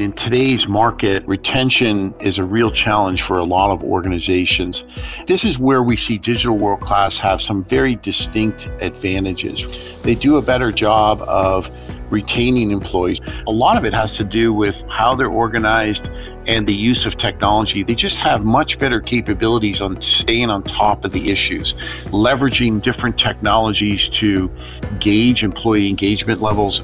In 0.00 0.12
today's 0.12 0.66
market, 0.66 1.24
retention 1.24 2.14
is 2.18 2.38
a 2.38 2.44
real 2.44 2.72
challenge 2.72 3.22
for 3.22 3.38
a 3.38 3.44
lot 3.44 3.70
of 3.70 3.84
organizations. 3.84 4.82
This 5.28 5.44
is 5.44 5.56
where 5.56 5.84
we 5.84 5.96
see 5.96 6.18
Digital 6.18 6.58
World 6.58 6.80
Class 6.80 7.16
have 7.18 7.40
some 7.40 7.62
very 7.62 7.94
distinct 7.94 8.66
advantages. 8.80 9.64
They 10.02 10.16
do 10.16 10.36
a 10.36 10.42
better 10.42 10.72
job 10.72 11.22
of 11.22 11.70
retaining 12.10 12.72
employees. 12.72 13.20
A 13.46 13.52
lot 13.52 13.78
of 13.78 13.84
it 13.84 13.94
has 13.94 14.16
to 14.16 14.24
do 14.24 14.52
with 14.52 14.84
how 14.88 15.14
they're 15.14 15.28
organized 15.28 16.10
and 16.48 16.66
the 16.66 16.74
use 16.74 17.06
of 17.06 17.16
technology. 17.16 17.84
They 17.84 17.94
just 17.94 18.16
have 18.16 18.44
much 18.44 18.80
better 18.80 19.00
capabilities 19.00 19.80
on 19.80 20.00
staying 20.00 20.50
on 20.50 20.64
top 20.64 21.04
of 21.04 21.12
the 21.12 21.30
issues, 21.30 21.72
leveraging 22.06 22.82
different 22.82 23.16
technologies 23.16 24.08
to 24.08 24.50
gauge 24.98 25.44
employee 25.44 25.88
engagement 25.88 26.42
levels. 26.42 26.82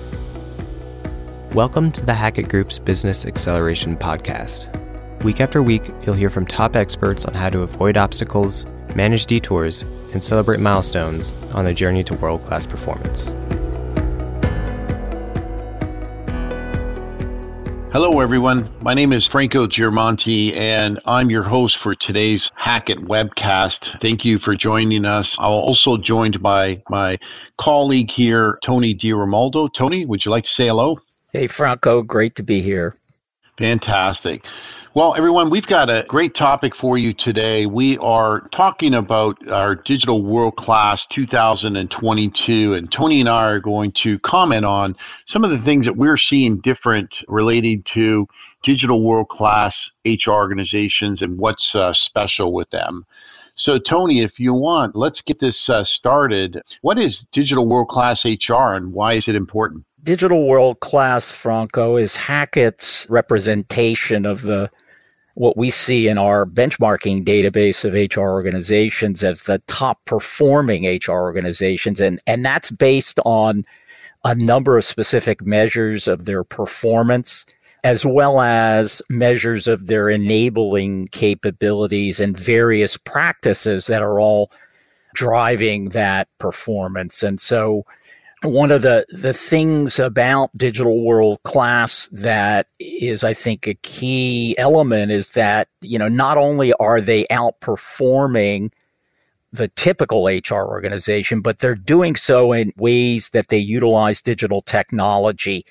Welcome 1.54 1.90
to 1.92 2.06
the 2.06 2.14
Hackett 2.14 2.48
Group's 2.48 2.78
Business 2.78 3.26
Excelleration 3.26 3.96
Podcast. 3.96 4.72
Week 5.24 5.40
after 5.40 5.60
week, 5.60 5.82
you'll 6.06 6.14
hear 6.14 6.30
from 6.30 6.46
top 6.46 6.76
experts 6.76 7.24
on 7.24 7.34
how 7.34 7.50
to 7.50 7.62
avoid 7.62 7.96
obstacles, 7.96 8.66
manage 8.94 9.26
detours, 9.26 9.82
and 10.12 10.22
celebrate 10.22 10.60
milestones 10.60 11.32
on 11.52 11.64
the 11.64 11.74
journey 11.74 12.04
to 12.04 12.14
world 12.14 12.44
class 12.44 12.66
performance. 12.66 13.32
Hello, 17.92 18.20
everyone. 18.20 18.72
My 18.80 18.94
name 18.94 19.12
is 19.12 19.26
Franco 19.26 19.66
Girimonte, 19.66 20.56
and 20.56 21.00
I'm 21.04 21.30
your 21.30 21.42
host 21.42 21.78
for 21.78 21.96
today's 21.96 22.52
Hackett 22.54 22.98
webcast. 22.98 24.00
Thank 24.00 24.24
you 24.24 24.38
for 24.38 24.54
joining 24.54 25.04
us. 25.04 25.34
I'm 25.40 25.50
also 25.50 25.96
joined 25.96 26.40
by 26.40 26.80
my 26.88 27.18
colleague 27.58 28.12
here, 28.12 28.60
Tony 28.62 28.94
DiRomualdo. 28.94 29.74
Tony, 29.74 30.06
would 30.06 30.24
you 30.24 30.30
like 30.30 30.44
to 30.44 30.50
say 30.50 30.68
hello? 30.68 30.96
Hey, 31.32 31.46
Franco. 31.46 32.02
Great 32.02 32.34
to 32.36 32.42
be 32.42 32.60
here. 32.60 32.96
Fantastic. 33.56 34.44
Well, 34.94 35.14
everyone, 35.14 35.48
we've 35.48 35.66
got 35.66 35.88
a 35.88 36.04
great 36.08 36.34
topic 36.34 36.74
for 36.74 36.98
you 36.98 37.12
today. 37.12 37.66
We 37.66 37.96
are 37.98 38.48
talking 38.48 38.94
about 38.94 39.48
our 39.48 39.76
Digital 39.76 40.24
World 40.24 40.56
Class 40.56 41.06
2022, 41.06 42.74
and 42.74 42.90
Tony 42.90 43.20
and 43.20 43.28
I 43.28 43.44
are 43.44 43.60
going 43.60 43.92
to 43.92 44.18
comment 44.18 44.64
on 44.64 44.96
some 45.26 45.44
of 45.44 45.50
the 45.50 45.60
things 45.60 45.86
that 45.86 45.96
we're 45.96 46.16
seeing 46.16 46.58
different 46.58 47.22
related 47.28 47.84
to 47.86 48.26
Digital 48.64 49.00
World 49.00 49.28
Class 49.28 49.92
HR 50.04 50.30
organizations 50.30 51.22
and 51.22 51.38
what's 51.38 51.76
uh, 51.76 51.92
special 51.92 52.52
with 52.52 52.70
them. 52.70 53.06
So, 53.54 53.78
Tony, 53.78 54.22
if 54.22 54.40
you 54.40 54.52
want, 54.52 54.96
let's 54.96 55.20
get 55.20 55.38
this 55.38 55.70
uh, 55.70 55.84
started. 55.84 56.60
What 56.82 56.98
is 56.98 57.20
Digital 57.30 57.68
World 57.68 57.88
Class 57.88 58.24
HR 58.24 58.74
and 58.74 58.92
why 58.92 59.12
is 59.12 59.28
it 59.28 59.36
important? 59.36 59.84
Digital 60.02 60.46
World 60.46 60.80
Class, 60.80 61.32
Franco, 61.32 61.96
is 61.96 62.16
Hackett's 62.16 63.06
representation 63.10 64.24
of 64.24 64.42
the 64.42 64.70
what 65.34 65.56
we 65.56 65.70
see 65.70 66.08
in 66.08 66.18
our 66.18 66.44
benchmarking 66.44 67.24
database 67.24 67.84
of 67.84 67.94
HR 67.94 68.28
organizations 68.30 69.22
as 69.24 69.44
the 69.44 69.58
top 69.66 70.04
performing 70.04 70.84
HR 70.84 71.12
organizations. 71.12 72.00
And, 72.00 72.20
and 72.26 72.44
that's 72.44 72.70
based 72.70 73.20
on 73.24 73.64
a 74.24 74.34
number 74.34 74.76
of 74.76 74.84
specific 74.84 75.42
measures 75.42 76.06
of 76.08 76.24
their 76.26 76.44
performance, 76.44 77.46
as 77.84 78.04
well 78.04 78.40
as 78.40 79.00
measures 79.08 79.66
of 79.66 79.86
their 79.86 80.10
enabling 80.10 81.08
capabilities 81.08 82.20
and 82.20 82.38
various 82.38 82.96
practices 82.98 83.86
that 83.86 84.02
are 84.02 84.20
all 84.20 84.50
driving 85.14 85.90
that 85.90 86.28
performance. 86.38 87.22
And 87.22 87.40
so 87.40 87.84
one 88.42 88.72
of 88.72 88.82
the 88.82 89.04
the 89.10 89.34
things 89.34 89.98
about 89.98 90.56
digital 90.56 91.04
world 91.04 91.42
class 91.42 92.08
that 92.10 92.66
is 92.78 93.22
i 93.22 93.34
think 93.34 93.66
a 93.66 93.74
key 93.82 94.56
element 94.56 95.12
is 95.12 95.34
that 95.34 95.68
you 95.82 95.98
know 95.98 96.08
not 96.08 96.38
only 96.38 96.72
are 96.74 97.02
they 97.02 97.24
outperforming 97.26 98.70
the 99.52 99.68
typical 99.68 100.26
hr 100.26 100.54
organization 100.54 101.40
but 101.40 101.58
they're 101.58 101.74
doing 101.74 102.14
so 102.14 102.52
in 102.52 102.72
ways 102.76 103.30
that 103.30 103.48
they 103.48 103.58
utilize 103.58 104.22
digital 104.22 104.60
technology. 104.62 105.64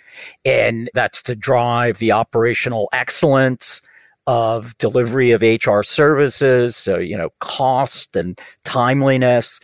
And 0.46 0.90
that's 0.94 1.22
to 1.24 1.36
drive 1.36 1.98
the 1.98 2.12
operational 2.12 2.90
excellence 2.92 3.82
of 4.28 4.78
delivery 4.78 5.32
of 5.32 5.42
hr 5.42 5.82
services. 5.82 6.76
So 6.76 6.98
you 6.98 7.18
know 7.18 7.30
cost 7.40 8.16
and 8.16 8.40
timeliness 8.66 9.60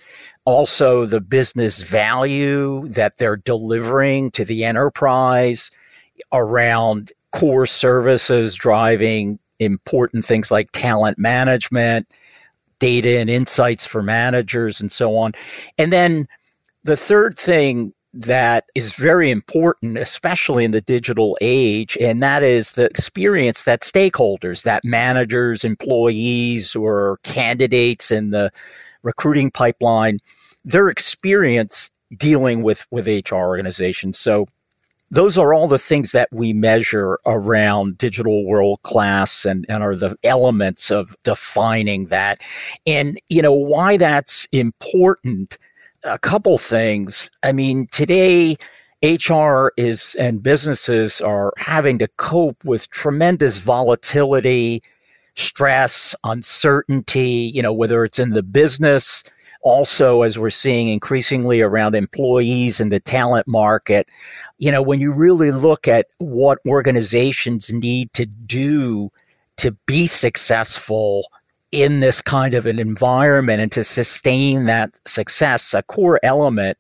also 0.46 1.06
the 1.06 1.22
business 1.22 1.84
value 1.84 2.88
that 2.90 3.18
they're 3.18 3.38
delivering 3.38 4.32
to 4.32 4.46
the 4.46 4.64
enterprise 4.64 5.72
around 6.32 7.12
core 7.32 7.66
services 7.66 8.56
driving 8.56 9.40
important 9.60 10.26
things 10.26 10.52
like 10.52 10.72
talent 10.72 11.18
management, 11.18 12.08
data 12.80 13.18
and 13.18 13.30
insights 13.30 13.86
for 13.86 14.02
managers, 14.02 14.80
and 14.80 14.92
so 14.92 15.18
on. 15.18 15.34
And 15.78 15.92
then 15.92 16.28
the 16.84 16.98
third 16.98 17.38
thing 17.38 17.94
that 18.14 18.66
is 18.76 18.96
very 18.96 19.30
important, 19.30 19.98
especially 19.98 20.64
in 20.64 20.72
the 20.72 20.82
digital 20.82 21.38
age, 21.42 21.98
and 22.00 22.24
that 22.24 22.44
is 22.44 22.72
the 22.72 22.86
experience 22.86 23.64
that 23.64 23.82
stakeholders, 23.82 24.64
that 24.64 24.86
managers, 24.86 25.66
employees, 25.66 26.76
or 26.76 27.20
candidates 27.24 28.12
in 28.12 28.30
the 28.30 28.52
recruiting 29.04 29.52
pipeline, 29.52 30.20
their 30.66 30.90
experience 30.90 31.90
dealing 32.18 32.64
with 32.64 32.86
with 32.92 33.08
HR 33.08 33.36
organizations. 33.36 34.20
So 34.20 34.48
those 35.12 35.38
are 35.38 35.54
all 35.54 35.68
the 35.68 35.80
things 35.80 36.12
that 36.12 36.30
we 36.32 36.52
measure 36.52 37.20
around 37.26 37.98
digital 37.98 38.46
world 38.46 38.82
class 38.84 39.46
and, 39.46 39.66
and 39.70 39.84
are 39.84 39.96
the 39.96 40.18
elements 40.24 40.92
of 40.92 41.16
defining 41.24 42.08
that. 42.08 42.42
And, 42.88 43.20
you 43.30 43.42
know, 43.42 43.54
why 43.54 43.98
that's 43.98 44.46
important, 44.52 45.58
a 46.04 46.18
couple 46.18 46.58
things. 46.58 47.30
I 47.44 47.52
mean, 47.52 47.88
today, 47.92 48.58
HR 49.04 49.72
is 49.78 50.16
and 50.16 50.42
businesses 50.42 51.22
are 51.22 51.54
having 51.58 52.00
to 52.00 52.08
cope 52.18 52.66
with 52.66 52.90
tremendous 52.90 53.60
volatility, 53.60 54.82
stress, 55.36 56.16
uncertainty, 56.24 57.52
you 57.54 57.62
know, 57.62 57.74
whether 57.74 58.04
it's 58.04 58.18
in 58.18 58.32
the 58.32 58.44
business, 58.44 59.24
also 59.66 60.22
as 60.22 60.40
we're 60.40 60.50
seeing 60.50 60.88
increasingly 60.88 61.60
around 61.60 61.96
employees 61.96 62.80
and 62.80 62.92
the 62.92 63.00
talent 63.00 63.48
market 63.48 64.08
you 64.60 64.72
know 64.72 64.82
when 64.82 65.02
you 65.02 65.12
really 65.12 65.52
look 65.52 65.88
at 65.88 66.08
what 66.20 66.60
organizations 66.68 67.74
need 67.74 68.12
to 68.14 68.26
do 68.26 69.12
to 69.58 69.72
be 69.86 70.08
successful 70.08 71.28
in 71.72 72.00
this 72.00 72.22
kind 72.22 72.54
of 72.54 72.66
an 72.66 72.80
environment 72.80 73.62
and 73.62 73.72
to 73.72 73.84
sustain 73.84 74.66
that 74.66 74.92
success 75.06 75.74
a 75.74 75.84
core 75.84 76.20
element 76.24 76.78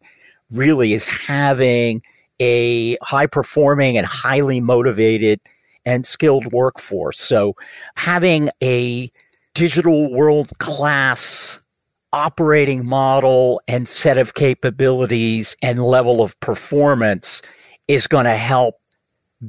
really 0.51 0.93
is 0.93 1.07
having 1.07 2.01
a 2.39 2.97
high 3.01 3.27
performing 3.27 3.97
and 3.97 4.05
highly 4.05 4.59
motivated 4.59 5.39
and 5.85 6.05
skilled 6.05 6.51
workforce. 6.51 7.19
So 7.19 7.55
having 7.95 8.49
a 8.61 9.11
digital 9.53 10.11
world 10.11 10.51
class 10.57 11.59
operating 12.15 12.85
model 12.85 13.61
and 13.67 13.89
set 13.89 14.17
of 14.17 14.35
capabilities 14.35 15.55
and 15.61 15.83
level 15.83 16.21
of 16.21 16.39
performance 16.39 17.41
is 17.89 18.07
going 18.07 18.23
to 18.23 18.37
help 18.37 18.75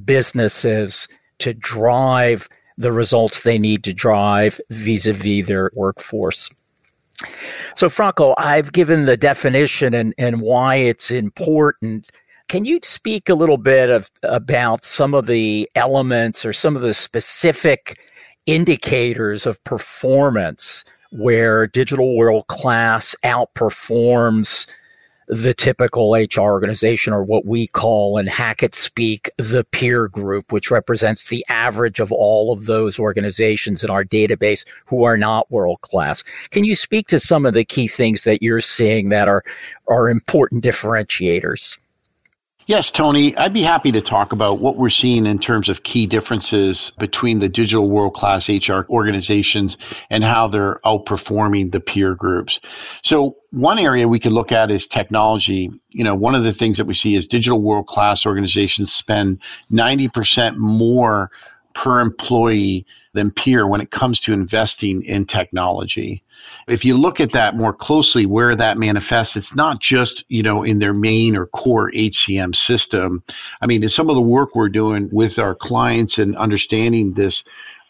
businesses 0.04 1.06
to 1.38 1.54
drive 1.54 2.48
the 2.76 2.90
results 2.90 3.44
they 3.44 3.56
need 3.56 3.84
to 3.84 3.94
drive 3.94 4.60
vis-a-vis 4.70 5.46
their 5.46 5.70
workforce. 5.74 6.50
So, 7.76 7.88
Franco, 7.88 8.34
I've 8.36 8.72
given 8.72 9.06
the 9.06 9.16
definition 9.16 9.94
and, 9.94 10.12
and 10.18 10.40
why 10.40 10.74
it's 10.74 11.12
important. 11.12 12.10
Can 12.48 12.64
you 12.64 12.80
speak 12.82 13.28
a 13.28 13.34
little 13.34 13.58
bit 13.58 13.90
of, 13.90 14.10
about 14.24 14.84
some 14.84 15.14
of 15.14 15.26
the 15.26 15.70
elements 15.76 16.44
or 16.44 16.52
some 16.52 16.74
of 16.74 16.82
the 16.82 16.94
specific 16.94 18.00
indicators 18.44 19.46
of 19.46 19.62
performance 19.62 20.84
where 21.16 21.66
digital 21.66 22.16
world 22.16 22.46
class 22.48 23.16
outperforms 23.24 24.66
the 25.28 25.54
typical 25.54 26.12
HR 26.12 26.42
organization, 26.42 27.12
or 27.12 27.24
what 27.24 27.44
we 27.44 27.66
call 27.66 28.16
in 28.16 28.26
Hackett 28.26 28.74
speak 28.74 29.30
the 29.38 29.64
peer 29.64 30.06
group, 30.06 30.52
which 30.52 30.70
represents 30.70 31.28
the 31.28 31.44
average 31.48 31.98
of 31.98 32.12
all 32.12 32.52
of 32.52 32.66
those 32.66 32.98
organizations 32.98 33.82
in 33.82 33.90
our 33.90 34.04
database 34.04 34.64
who 34.84 35.02
are 35.02 35.16
not 35.16 35.50
world 35.50 35.80
class. 35.80 36.22
Can 36.50 36.62
you 36.62 36.76
speak 36.76 37.08
to 37.08 37.18
some 37.18 37.44
of 37.44 37.54
the 37.54 37.64
key 37.64 37.88
things 37.88 38.22
that 38.22 38.40
you're 38.40 38.60
seeing 38.60 39.08
that 39.08 39.26
are, 39.26 39.42
are 39.88 40.08
important 40.08 40.62
differentiators? 40.62 41.76
Yes, 42.68 42.90
Tony, 42.90 43.36
I'd 43.36 43.52
be 43.52 43.62
happy 43.62 43.92
to 43.92 44.00
talk 44.00 44.32
about 44.32 44.58
what 44.58 44.76
we're 44.76 44.88
seeing 44.88 45.24
in 45.24 45.38
terms 45.38 45.68
of 45.68 45.84
key 45.84 46.04
differences 46.04 46.90
between 46.98 47.38
the 47.38 47.48
digital 47.48 47.88
world 47.88 48.14
class 48.14 48.48
HR 48.48 48.80
organizations 48.90 49.76
and 50.10 50.24
how 50.24 50.48
they're 50.48 50.80
outperforming 50.84 51.70
the 51.70 51.78
peer 51.78 52.16
groups. 52.16 52.58
So, 53.04 53.36
one 53.52 53.78
area 53.78 54.08
we 54.08 54.18
could 54.18 54.32
look 54.32 54.50
at 54.50 54.72
is 54.72 54.88
technology. 54.88 55.70
You 55.90 56.02
know, 56.02 56.16
one 56.16 56.34
of 56.34 56.42
the 56.42 56.52
things 56.52 56.76
that 56.78 56.86
we 56.86 56.94
see 56.94 57.14
is 57.14 57.28
digital 57.28 57.62
world 57.62 57.86
class 57.86 58.26
organizations 58.26 58.92
spend 58.92 59.38
90% 59.70 60.56
more 60.56 61.30
per 61.76 62.00
employee 62.00 62.86
than 63.12 63.30
peer 63.30 63.66
when 63.66 63.82
it 63.82 63.90
comes 63.90 64.18
to 64.18 64.32
investing 64.32 65.02
in 65.02 65.26
technology. 65.26 66.22
If 66.68 66.86
you 66.86 66.96
look 66.96 67.20
at 67.20 67.32
that 67.32 67.54
more 67.54 67.74
closely, 67.74 68.24
where 68.24 68.56
that 68.56 68.78
manifests, 68.78 69.36
it's 69.36 69.54
not 69.54 69.80
just, 69.80 70.24
you 70.28 70.42
know, 70.42 70.62
in 70.62 70.78
their 70.78 70.94
main 70.94 71.36
or 71.36 71.46
core 71.46 71.92
HCM 71.92 72.56
system. 72.56 73.22
I 73.60 73.66
mean, 73.66 73.82
in 73.82 73.90
some 73.90 74.08
of 74.08 74.16
the 74.16 74.22
work 74.22 74.54
we're 74.54 74.70
doing 74.70 75.10
with 75.12 75.38
our 75.38 75.54
clients 75.54 76.18
and 76.18 76.34
understanding 76.36 77.12
this 77.12 77.44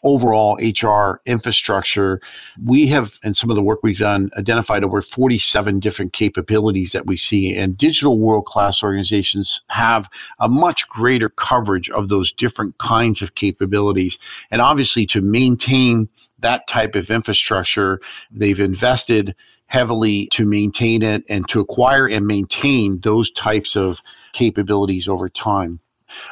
overall 0.07 0.57
HR 0.57 1.21
infrastructure, 1.27 2.21
we 2.65 2.87
have, 2.89 3.11
and 3.23 3.37
some 3.37 3.51
of 3.51 3.57
the 3.57 3.63
work 3.63 3.81
we've 3.83 3.99
done, 3.99 4.31
identified 4.39 4.85
over 4.85 5.03
47 5.03 5.81
different 5.81 6.13
capabilities 6.13 6.93
that 6.93 7.07
we 7.07 7.17
see. 7.17 7.55
And 7.55 7.77
digital 7.77 8.19
world 8.19 8.47
class 8.47 8.83
organizations 8.83 9.61
have 9.69 10.07
a 10.39 10.49
much 10.49 10.89
greater 10.89 11.29
coverage 11.29 11.91
of 11.91 12.09
those 12.09 12.33
different 12.33 12.79
kinds 12.79 13.21
of 13.21 13.35
capabilities. 13.35 14.17
And 14.51 14.63
obviously, 14.63 15.07
to 15.07 15.21
maintain 15.21 16.09
that 16.41 16.67
type 16.69 16.95
of 16.95 17.11
infrastructure. 17.11 18.01
They've 18.31 18.61
invested 18.61 19.35
heavily 19.67 20.29
to 20.33 20.47
maintain 20.47 21.03
it 21.03 21.25
and 21.29 21.49
to 21.49 21.61
acquire 21.61 22.07
and 22.07 22.27
maintain 22.27 23.01
those 23.03 23.31
types 23.33 23.77
of 23.77 24.01
capabilities 24.33 25.09
over 25.09 25.29
time. 25.29 25.81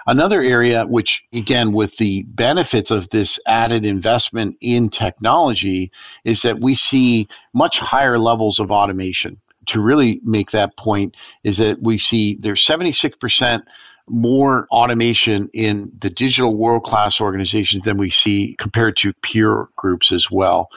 Another 0.07 0.43
area, 0.43 0.85
which 0.85 1.25
again, 1.33 1.73
with 1.73 1.97
the 1.97 2.23
benefits 2.25 2.91
of 2.91 3.09
this 3.11 3.39
added 3.47 3.85
investment 3.85 4.57
in 4.61 4.91
technology, 4.91 5.91
is 6.25 6.43
that 6.43 6.61
we 6.61 6.75
see 6.75 7.29
much 7.53 7.79
higher 7.79 8.19
levels 8.19 8.61
of 8.61 8.71
automation. 8.71 9.41
To 9.69 9.81
really 9.81 10.21
make 10.25 10.51
that 10.51 10.77
point, 10.77 11.17
is 11.43 11.57
that 11.57 11.83
we 11.83 11.97
see 11.97 12.37
there's 12.41 12.65
76% 12.65 13.63
more 14.09 14.67
automation 14.71 15.49
in 15.55 15.91
the 16.01 16.11
digital 16.11 16.55
world 16.55 16.85
class 16.85 17.21
organizations 17.21 17.85
than 17.85 17.97
we 17.97 18.11
see 18.11 18.55
compared 18.59 18.97
to 18.99 19.15
peer 19.23 19.69
groups 19.77 20.13
as 20.13 20.31
well. 20.31 20.69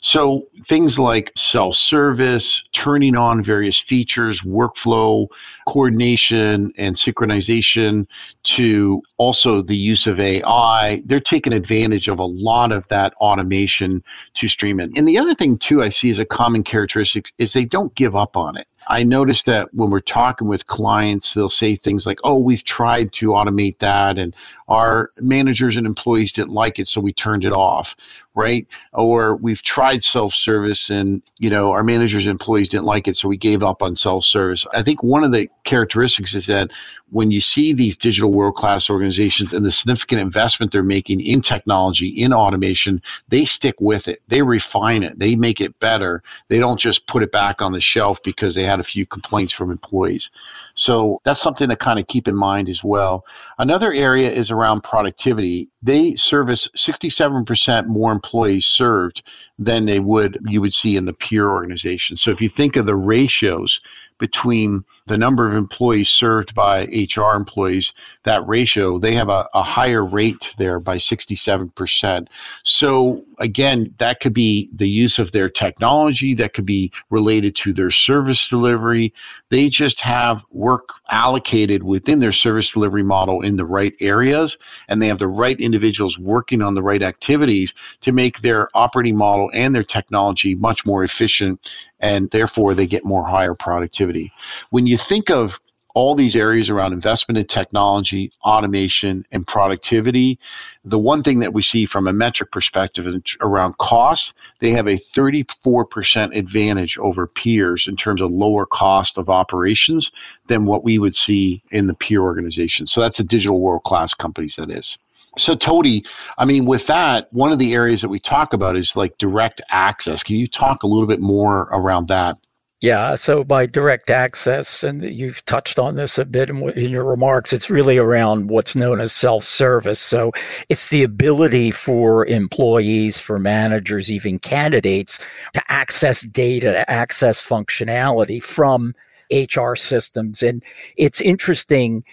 So 0.00 0.46
things 0.68 0.98
like 0.98 1.32
self 1.36 1.76
service, 1.76 2.62
turning 2.72 3.16
on 3.16 3.42
various 3.42 3.80
features, 3.80 4.40
workflow, 4.42 5.26
coordination, 5.66 6.72
and 6.76 6.94
synchronization, 6.94 8.06
to 8.44 9.02
also 9.16 9.62
the 9.62 9.76
use 9.76 10.06
of 10.06 10.20
AI, 10.20 11.02
they're 11.04 11.20
taking 11.20 11.52
advantage 11.52 12.08
of 12.08 12.18
a 12.18 12.24
lot 12.24 12.72
of 12.72 12.86
that 12.88 13.14
automation 13.14 14.02
to 14.34 14.48
stream 14.48 14.80
in. 14.80 14.92
And 14.96 15.06
the 15.06 15.18
other 15.18 15.34
thing, 15.34 15.58
too, 15.58 15.82
I 15.82 15.88
see 15.88 16.10
as 16.10 16.18
a 16.18 16.24
common 16.24 16.62
characteristic 16.62 17.32
is 17.38 17.52
they 17.52 17.64
don't 17.64 17.94
give 17.94 18.14
up 18.16 18.36
on 18.36 18.56
it. 18.56 18.66
I 18.88 19.02
noticed 19.02 19.44
that 19.46 19.72
when 19.74 19.90
we're 19.90 20.00
talking 20.00 20.48
with 20.48 20.66
clients, 20.66 21.34
they'll 21.34 21.50
say 21.50 21.76
things 21.76 22.06
like, 22.06 22.18
oh, 22.24 22.38
we've 22.38 22.64
tried 22.64 23.12
to 23.14 23.28
automate 23.28 23.78
that, 23.80 24.18
and 24.18 24.34
our 24.68 25.10
managers 25.20 25.76
and 25.76 25.86
employees 25.86 26.32
didn't 26.32 26.52
like 26.52 26.78
it, 26.78 26.88
so 26.88 27.00
we 27.00 27.12
turned 27.12 27.44
it 27.44 27.52
off, 27.52 27.94
right? 28.34 28.66
Or 28.94 29.36
we've 29.36 29.62
tried 29.62 30.02
self 30.02 30.34
service, 30.34 30.88
and 30.88 31.22
you 31.38 31.50
know 31.50 31.70
our 31.70 31.84
managers 31.84 32.26
and 32.26 32.32
employees 32.32 32.70
didn't 32.70 32.86
like 32.86 33.06
it, 33.08 33.16
so 33.16 33.28
we 33.28 33.36
gave 33.36 33.62
up 33.62 33.82
on 33.82 33.94
self 33.94 34.24
service. 34.24 34.66
I 34.72 34.82
think 34.82 35.02
one 35.02 35.22
of 35.22 35.32
the 35.32 35.48
characteristics 35.64 36.34
is 36.34 36.46
that 36.46 36.70
when 37.10 37.30
you 37.30 37.40
see 37.40 37.72
these 37.72 37.96
digital 37.96 38.32
world 38.32 38.54
class 38.54 38.90
organizations 38.90 39.52
and 39.52 39.64
the 39.64 39.72
significant 39.72 40.20
investment 40.20 40.72
they're 40.72 40.82
making 40.82 41.20
in 41.20 41.40
technology, 41.40 42.08
in 42.08 42.32
automation, 42.32 43.00
they 43.28 43.44
stick 43.44 43.76
with 43.80 44.08
it. 44.08 44.20
They 44.28 44.42
refine 44.42 45.02
it. 45.02 45.18
They 45.18 45.34
make 45.34 45.60
it 45.60 45.78
better. 45.80 46.22
They 46.48 46.58
don't 46.58 46.78
just 46.78 47.06
put 47.06 47.22
it 47.22 47.32
back 47.32 47.62
on 47.62 47.72
the 47.72 47.80
shelf 47.80 48.22
because 48.22 48.54
they 48.54 48.64
had 48.64 48.77
a 48.80 48.84
few 48.84 49.06
complaints 49.06 49.52
from 49.52 49.70
employees. 49.70 50.30
So 50.74 51.20
that's 51.24 51.40
something 51.40 51.68
to 51.68 51.76
kind 51.76 51.98
of 51.98 52.06
keep 52.06 52.28
in 52.28 52.36
mind 52.36 52.68
as 52.68 52.82
well. 52.84 53.24
Another 53.58 53.92
area 53.92 54.30
is 54.30 54.50
around 54.50 54.82
productivity. 54.82 55.68
They 55.82 56.14
service 56.14 56.68
67% 56.76 57.86
more 57.86 58.12
employees 58.12 58.66
served 58.66 59.22
than 59.58 59.86
they 59.86 60.00
would 60.00 60.38
you 60.46 60.60
would 60.60 60.72
see 60.72 60.96
in 60.96 61.04
the 61.04 61.12
peer 61.12 61.48
organization. 61.48 62.16
So 62.16 62.30
if 62.30 62.40
you 62.40 62.48
think 62.48 62.76
of 62.76 62.86
the 62.86 62.96
ratios 62.96 63.80
between 64.18 64.84
the 65.08 65.18
number 65.18 65.48
of 65.48 65.54
employees 65.54 66.08
served 66.08 66.54
by 66.54 66.84
HR 66.84 67.34
employees, 67.34 67.92
that 68.24 68.46
ratio, 68.46 68.98
they 68.98 69.14
have 69.14 69.28
a, 69.28 69.48
a 69.54 69.62
higher 69.62 70.04
rate 70.04 70.54
there 70.58 70.78
by 70.78 70.96
67%. 70.96 72.28
So, 72.64 73.24
again, 73.38 73.94
that 73.98 74.20
could 74.20 74.34
be 74.34 74.68
the 74.74 74.88
use 74.88 75.18
of 75.18 75.32
their 75.32 75.48
technology, 75.48 76.34
that 76.34 76.54
could 76.54 76.66
be 76.66 76.92
related 77.10 77.56
to 77.56 77.72
their 77.72 77.90
service 77.90 78.46
delivery. 78.48 79.12
They 79.50 79.68
just 79.68 80.00
have 80.00 80.44
work 80.50 80.90
allocated 81.10 81.82
within 81.82 82.18
their 82.18 82.32
service 82.32 82.70
delivery 82.70 83.02
model 83.02 83.40
in 83.40 83.56
the 83.56 83.64
right 83.64 83.94
areas, 84.00 84.58
and 84.88 85.00
they 85.00 85.08
have 85.08 85.18
the 85.18 85.28
right 85.28 85.58
individuals 85.58 86.18
working 86.18 86.60
on 86.60 86.74
the 86.74 86.82
right 86.82 87.02
activities 87.02 87.74
to 88.02 88.12
make 88.12 88.42
their 88.42 88.68
operating 88.74 89.16
model 89.16 89.50
and 89.54 89.74
their 89.74 89.84
technology 89.84 90.54
much 90.54 90.84
more 90.84 91.02
efficient 91.02 91.60
and 92.00 92.30
therefore 92.30 92.74
they 92.74 92.86
get 92.86 93.04
more 93.04 93.26
higher 93.26 93.54
productivity. 93.54 94.30
When 94.70 94.86
you 94.86 94.97
think 94.98 95.30
of 95.30 95.58
all 95.94 96.14
these 96.14 96.36
areas 96.36 96.70
around 96.70 96.92
investment 96.92 97.38
in 97.38 97.46
technology, 97.46 98.30
automation, 98.44 99.26
and 99.32 99.44
productivity, 99.46 100.38
the 100.84 100.98
one 100.98 101.24
thing 101.24 101.40
that 101.40 101.52
we 101.52 101.60
see 101.60 101.86
from 101.86 102.06
a 102.06 102.12
metric 102.12 102.52
perspective 102.52 103.04
around 103.40 103.76
cost, 103.78 104.32
they 104.60 104.70
have 104.70 104.86
a 104.86 104.98
34% 105.16 106.38
advantage 106.38 106.98
over 106.98 107.26
peers 107.26 107.88
in 107.88 107.96
terms 107.96 108.20
of 108.20 108.30
lower 108.30 108.64
cost 108.64 109.18
of 109.18 109.28
operations 109.28 110.12
than 110.46 110.66
what 110.66 110.84
we 110.84 111.00
would 111.00 111.16
see 111.16 111.62
in 111.72 111.88
the 111.88 111.94
peer 111.94 112.22
organization. 112.22 112.86
So 112.86 113.00
that's 113.00 113.18
the 113.18 113.24
digital 113.24 113.60
world 113.60 113.82
class 113.82 114.14
companies 114.14 114.54
that 114.56 114.70
is. 114.70 114.98
So, 115.36 115.54
Tony, 115.54 116.04
I 116.38 116.44
mean, 116.44 116.64
with 116.64 116.86
that, 116.86 117.32
one 117.32 117.52
of 117.52 117.58
the 117.58 117.74
areas 117.74 118.02
that 118.02 118.08
we 118.08 118.20
talk 118.20 118.52
about 118.52 118.76
is 118.76 118.96
like 118.96 119.18
direct 119.18 119.60
access. 119.70 120.22
Can 120.22 120.36
you 120.36 120.48
talk 120.48 120.82
a 120.82 120.86
little 120.86 121.06
bit 121.06 121.20
more 121.20 121.62
around 121.72 122.08
that? 122.08 122.38
Yeah, 122.80 123.16
so 123.16 123.42
by 123.42 123.66
direct 123.66 124.08
access, 124.08 124.84
and 124.84 125.02
you've 125.02 125.44
touched 125.46 125.80
on 125.80 125.96
this 125.96 126.16
a 126.16 126.24
bit 126.24 126.48
in, 126.48 126.62
in, 126.70 126.90
your 126.92 127.02
remarks, 127.02 127.52
it's 127.52 127.70
really 127.70 127.98
around 127.98 128.50
what's 128.50 128.76
known 128.76 129.00
as 129.00 129.12
self 129.12 129.42
service. 129.42 129.98
So 129.98 130.30
it's 130.68 130.88
the 130.88 131.02
ability 131.02 131.72
for 131.72 132.24
employees, 132.26 133.18
for 133.18 133.40
managers, 133.40 134.12
even 134.12 134.38
candidates 134.38 135.18
to 135.54 135.62
access 135.68 136.22
data, 136.22 136.70
to 136.70 136.88
access 136.88 137.44
functionality 137.44 138.40
from 138.40 138.94
HR 139.32 139.74
systems. 139.74 140.44
And 140.44 140.62
it's 140.96 141.20
interesting 141.20 142.04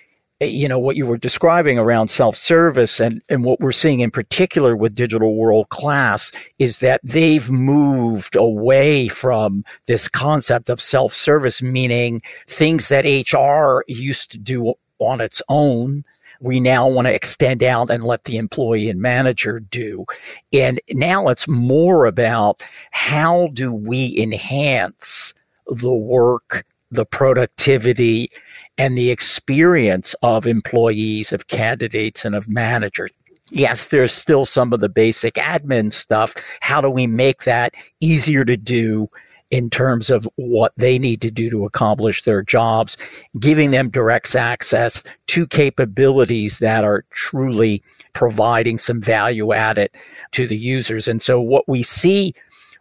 Eh, 0.42 0.48
you 0.48 0.68
know 0.68 0.80
what 0.80 0.98
you 0.98 1.06
were 1.06 1.18
describing 1.18 1.80
around 1.80 2.10
self-service 2.10 3.00
and, 3.00 3.22
and 3.30 3.46
what 3.46 3.60
we're 3.62 3.72
seeing 3.72 4.02
in 4.02 4.12
particular 4.12 4.76
with 4.76 4.94
digital 4.94 5.36
world 5.36 5.70
class 5.70 6.30
is 6.60 6.82
that 6.82 7.00
they've 7.04 7.50
moved 7.50 8.36
away 8.36 9.08
from 9.08 9.64
this 9.86 10.10
concept 10.10 10.70
of 10.70 10.82
self-service 10.82 11.62
meaning 11.62 12.22
things 12.48 12.90
that 12.90 13.06
hr 13.06 13.84
used 13.88 14.30
to 14.32 14.38
do 14.38 14.74
on 15.00 15.22
its 15.22 15.42
own 15.48 16.04
we 16.42 16.60
now 16.60 16.86
want 16.86 17.08
to 17.08 17.14
extend 17.14 17.64
out 17.64 17.90
and 17.90 18.04
let 18.04 18.26
the 18.26 18.36
employee 18.36 18.90
and 18.90 19.02
manager 19.02 19.62
do. 19.62 20.06
And 20.52 20.82
now 20.92 21.30
it's 21.30 21.48
more 21.48 22.06
about 22.06 22.62
how 22.92 23.48
do 23.54 23.72
we 23.72 24.20
enhance 24.20 25.34
the 25.68 25.94
work 25.94 26.66
the 26.92 27.06
productivity 27.06 28.32
and 28.78 28.98
the 28.98 29.12
experience 29.12 30.14
of 30.22 30.48
employees, 30.48 31.32
of 31.32 31.48
candidates, 31.48 32.26
and 32.26 32.36
of 32.36 32.48
managers. 32.50 33.12
Yes, 33.52 33.88
there's 33.88 34.12
still 34.12 34.46
some 34.46 34.74
of 34.74 34.80
the 34.80 34.90
basic 34.90 35.36
admin 35.36 35.92
stuff. 35.92 36.34
How 36.62 36.82
do 36.82 36.90
we 36.90 37.06
make 37.08 37.44
that 37.44 37.76
easier 38.00 38.44
to 38.44 38.58
do 38.58 39.10
in 39.52 39.70
terms 39.70 40.10
of 40.10 40.28
what 40.36 40.74
they 40.76 40.98
need 40.98 41.22
to 41.22 41.30
do 41.30 41.50
to 41.52 41.66
accomplish 41.66 42.24
their 42.24 42.42
jobs, 42.42 42.98
giving 43.40 43.72
them 43.72 43.90
direct 43.90 44.36
access 44.36 45.04
to 45.28 45.46
capabilities 45.46 46.58
that 46.60 46.84
are 46.84 47.06
truly 47.12 47.84
providing 48.14 48.78
some 48.78 49.00
value 49.00 49.54
added 49.54 49.92
to 50.32 50.48
the 50.48 50.58
users. 50.58 51.08
And 51.08 51.22
so 51.22 51.40
what 51.40 51.68
we 51.70 51.84
see 51.84 52.34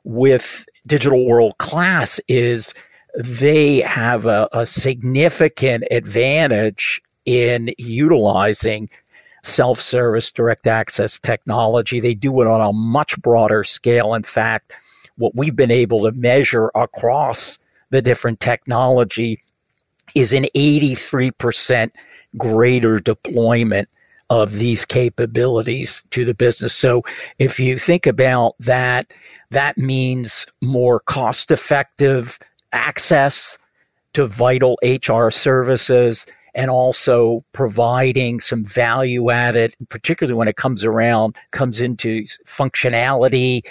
with 0.04 0.64
digital 0.86 1.26
world 1.26 1.58
class 1.58 2.18
is 2.28 2.74
they 3.14 3.80
have 3.80 4.26
a, 4.26 4.48
a 4.52 4.66
significant 4.66 5.84
advantage 5.90 7.02
in 7.24 7.72
utilizing 7.78 8.88
self 9.42 9.80
service 9.80 10.30
direct 10.30 10.66
access 10.66 11.18
technology. 11.18 12.00
They 12.00 12.14
do 12.14 12.40
it 12.40 12.46
on 12.46 12.60
a 12.60 12.72
much 12.72 13.20
broader 13.20 13.62
scale. 13.62 14.14
In 14.14 14.22
fact, 14.22 14.72
what 15.16 15.34
we've 15.34 15.54
been 15.54 15.70
able 15.70 16.02
to 16.04 16.12
measure 16.12 16.70
across 16.74 17.58
the 17.90 18.02
different 18.02 18.40
technology 18.40 19.40
is 20.14 20.32
an 20.32 20.46
83% 20.56 21.90
greater 22.36 22.98
deployment 22.98 23.88
of 24.30 24.54
these 24.54 24.84
capabilities 24.84 26.02
to 26.10 26.24
the 26.24 26.34
business. 26.34 26.74
So 26.74 27.02
if 27.38 27.60
you 27.60 27.78
think 27.78 28.06
about 28.06 28.54
that, 28.58 29.12
that 29.50 29.76
means 29.78 30.46
more 30.62 31.00
cost 31.00 31.50
effective 31.50 32.38
access 32.74 33.58
to 34.12 34.26
vital 34.26 34.78
HR 34.82 35.30
services 35.30 36.26
and 36.54 36.70
also 36.70 37.44
providing 37.52 38.38
some 38.38 38.64
value 38.64 39.30
added, 39.30 39.74
particularly 39.88 40.36
when 40.36 40.46
it 40.46 40.56
comes 40.56 40.84
around, 40.84 41.34
comes 41.50 41.80
into 41.80 42.22
functionality, 42.46 43.62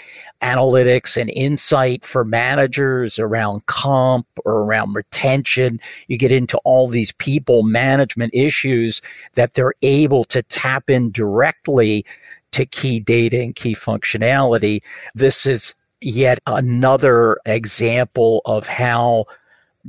analytics, 0.42 1.16
and 1.16 1.30
insight 1.30 2.04
for 2.04 2.26
managers 2.26 3.18
around 3.20 3.66
comp 3.68 4.28
or 4.44 4.64
around 4.64 4.94
retention. 4.94 5.80
You 6.08 6.18
get 6.18 6.34
into 6.34 6.58
all 6.66 6.88
these 6.88 7.14
people 7.14 7.64
management 7.64 8.34
issues 8.34 9.02
that 9.36 9.54
they're 9.54 9.76
able 9.82 10.26
to 10.26 10.44
tap 10.44 10.90
in 10.90 11.10
directly 11.12 12.06
to 12.52 12.66
key 12.66 13.00
data 13.00 13.42
and 13.42 13.56
key 13.56 13.76
functionality. 13.76 14.82
This 15.16 15.46
is 15.46 15.74
yet 16.04 16.40
another 16.48 17.40
example 17.46 18.42
of 18.46 18.68
how 18.68 19.26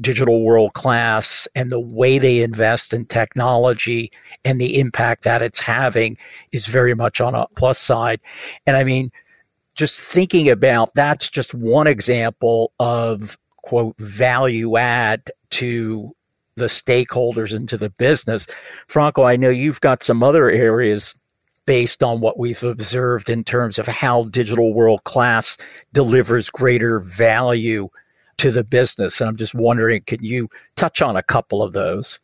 digital 0.00 0.42
world 0.42 0.73
class 0.75 1.47
and 1.54 1.71
the 1.71 1.80
way 1.80 2.18
they 2.18 2.42
invest 2.42 2.92
in 2.92 3.06
technology 3.06 4.11
and 4.44 4.61
the 4.61 4.78
impact 4.80 5.23
that 5.25 5.42
it's 5.42 5.61
having 5.61 6.16
is 6.52 6.66
very 6.66 6.94
much 6.94 7.21
on 7.21 7.35
a 7.35 7.47
plus 7.54 7.78
side. 7.78 8.21
And 8.66 8.76
I 8.76 8.85
mean, 8.85 9.12
just 9.75 10.00
thinking 10.00 10.49
about 10.49 10.94
that's 10.94 11.28
just 11.28 11.54
one 11.54 11.87
example 11.87 12.73
of 12.78 13.38
quote 13.62 13.97
value 13.99 14.76
add 14.76 15.30
to 15.50 16.14
the 16.56 16.66
stakeholders 16.66 17.54
and 17.54 17.68
to 17.68 17.76
the 17.76 17.90
business. 17.90 18.47
Franco, 18.87 19.25
I 19.25 19.37
know 19.37 19.49
you've 19.49 19.80
got 19.80 20.02
some 20.02 20.23
other 20.23 20.50
areas 20.50 21.14
based 21.66 22.02
on 22.02 22.21
what 22.21 22.38
we've 22.38 22.62
observed 22.62 23.30
in 23.30 23.44
terms 23.44 23.78
of 23.78 23.87
how 23.87 24.25
digital 24.25 24.75
world 24.75 25.04
class 25.04 25.56
delivers 25.92 26.50
greater 26.50 27.00
value 27.00 27.88
to 28.38 28.50
the 28.50 28.64
business. 28.64 29.21
And 29.21 29.28
I'm 29.28 29.37
just 29.37 29.54
wondering, 29.54 30.02
can 30.02 30.23
you 30.23 30.49
touch 30.76 31.00
on 31.00 31.16
a 31.16 31.23
couple 31.23 31.62
of 31.62 31.73
those? 31.73 32.18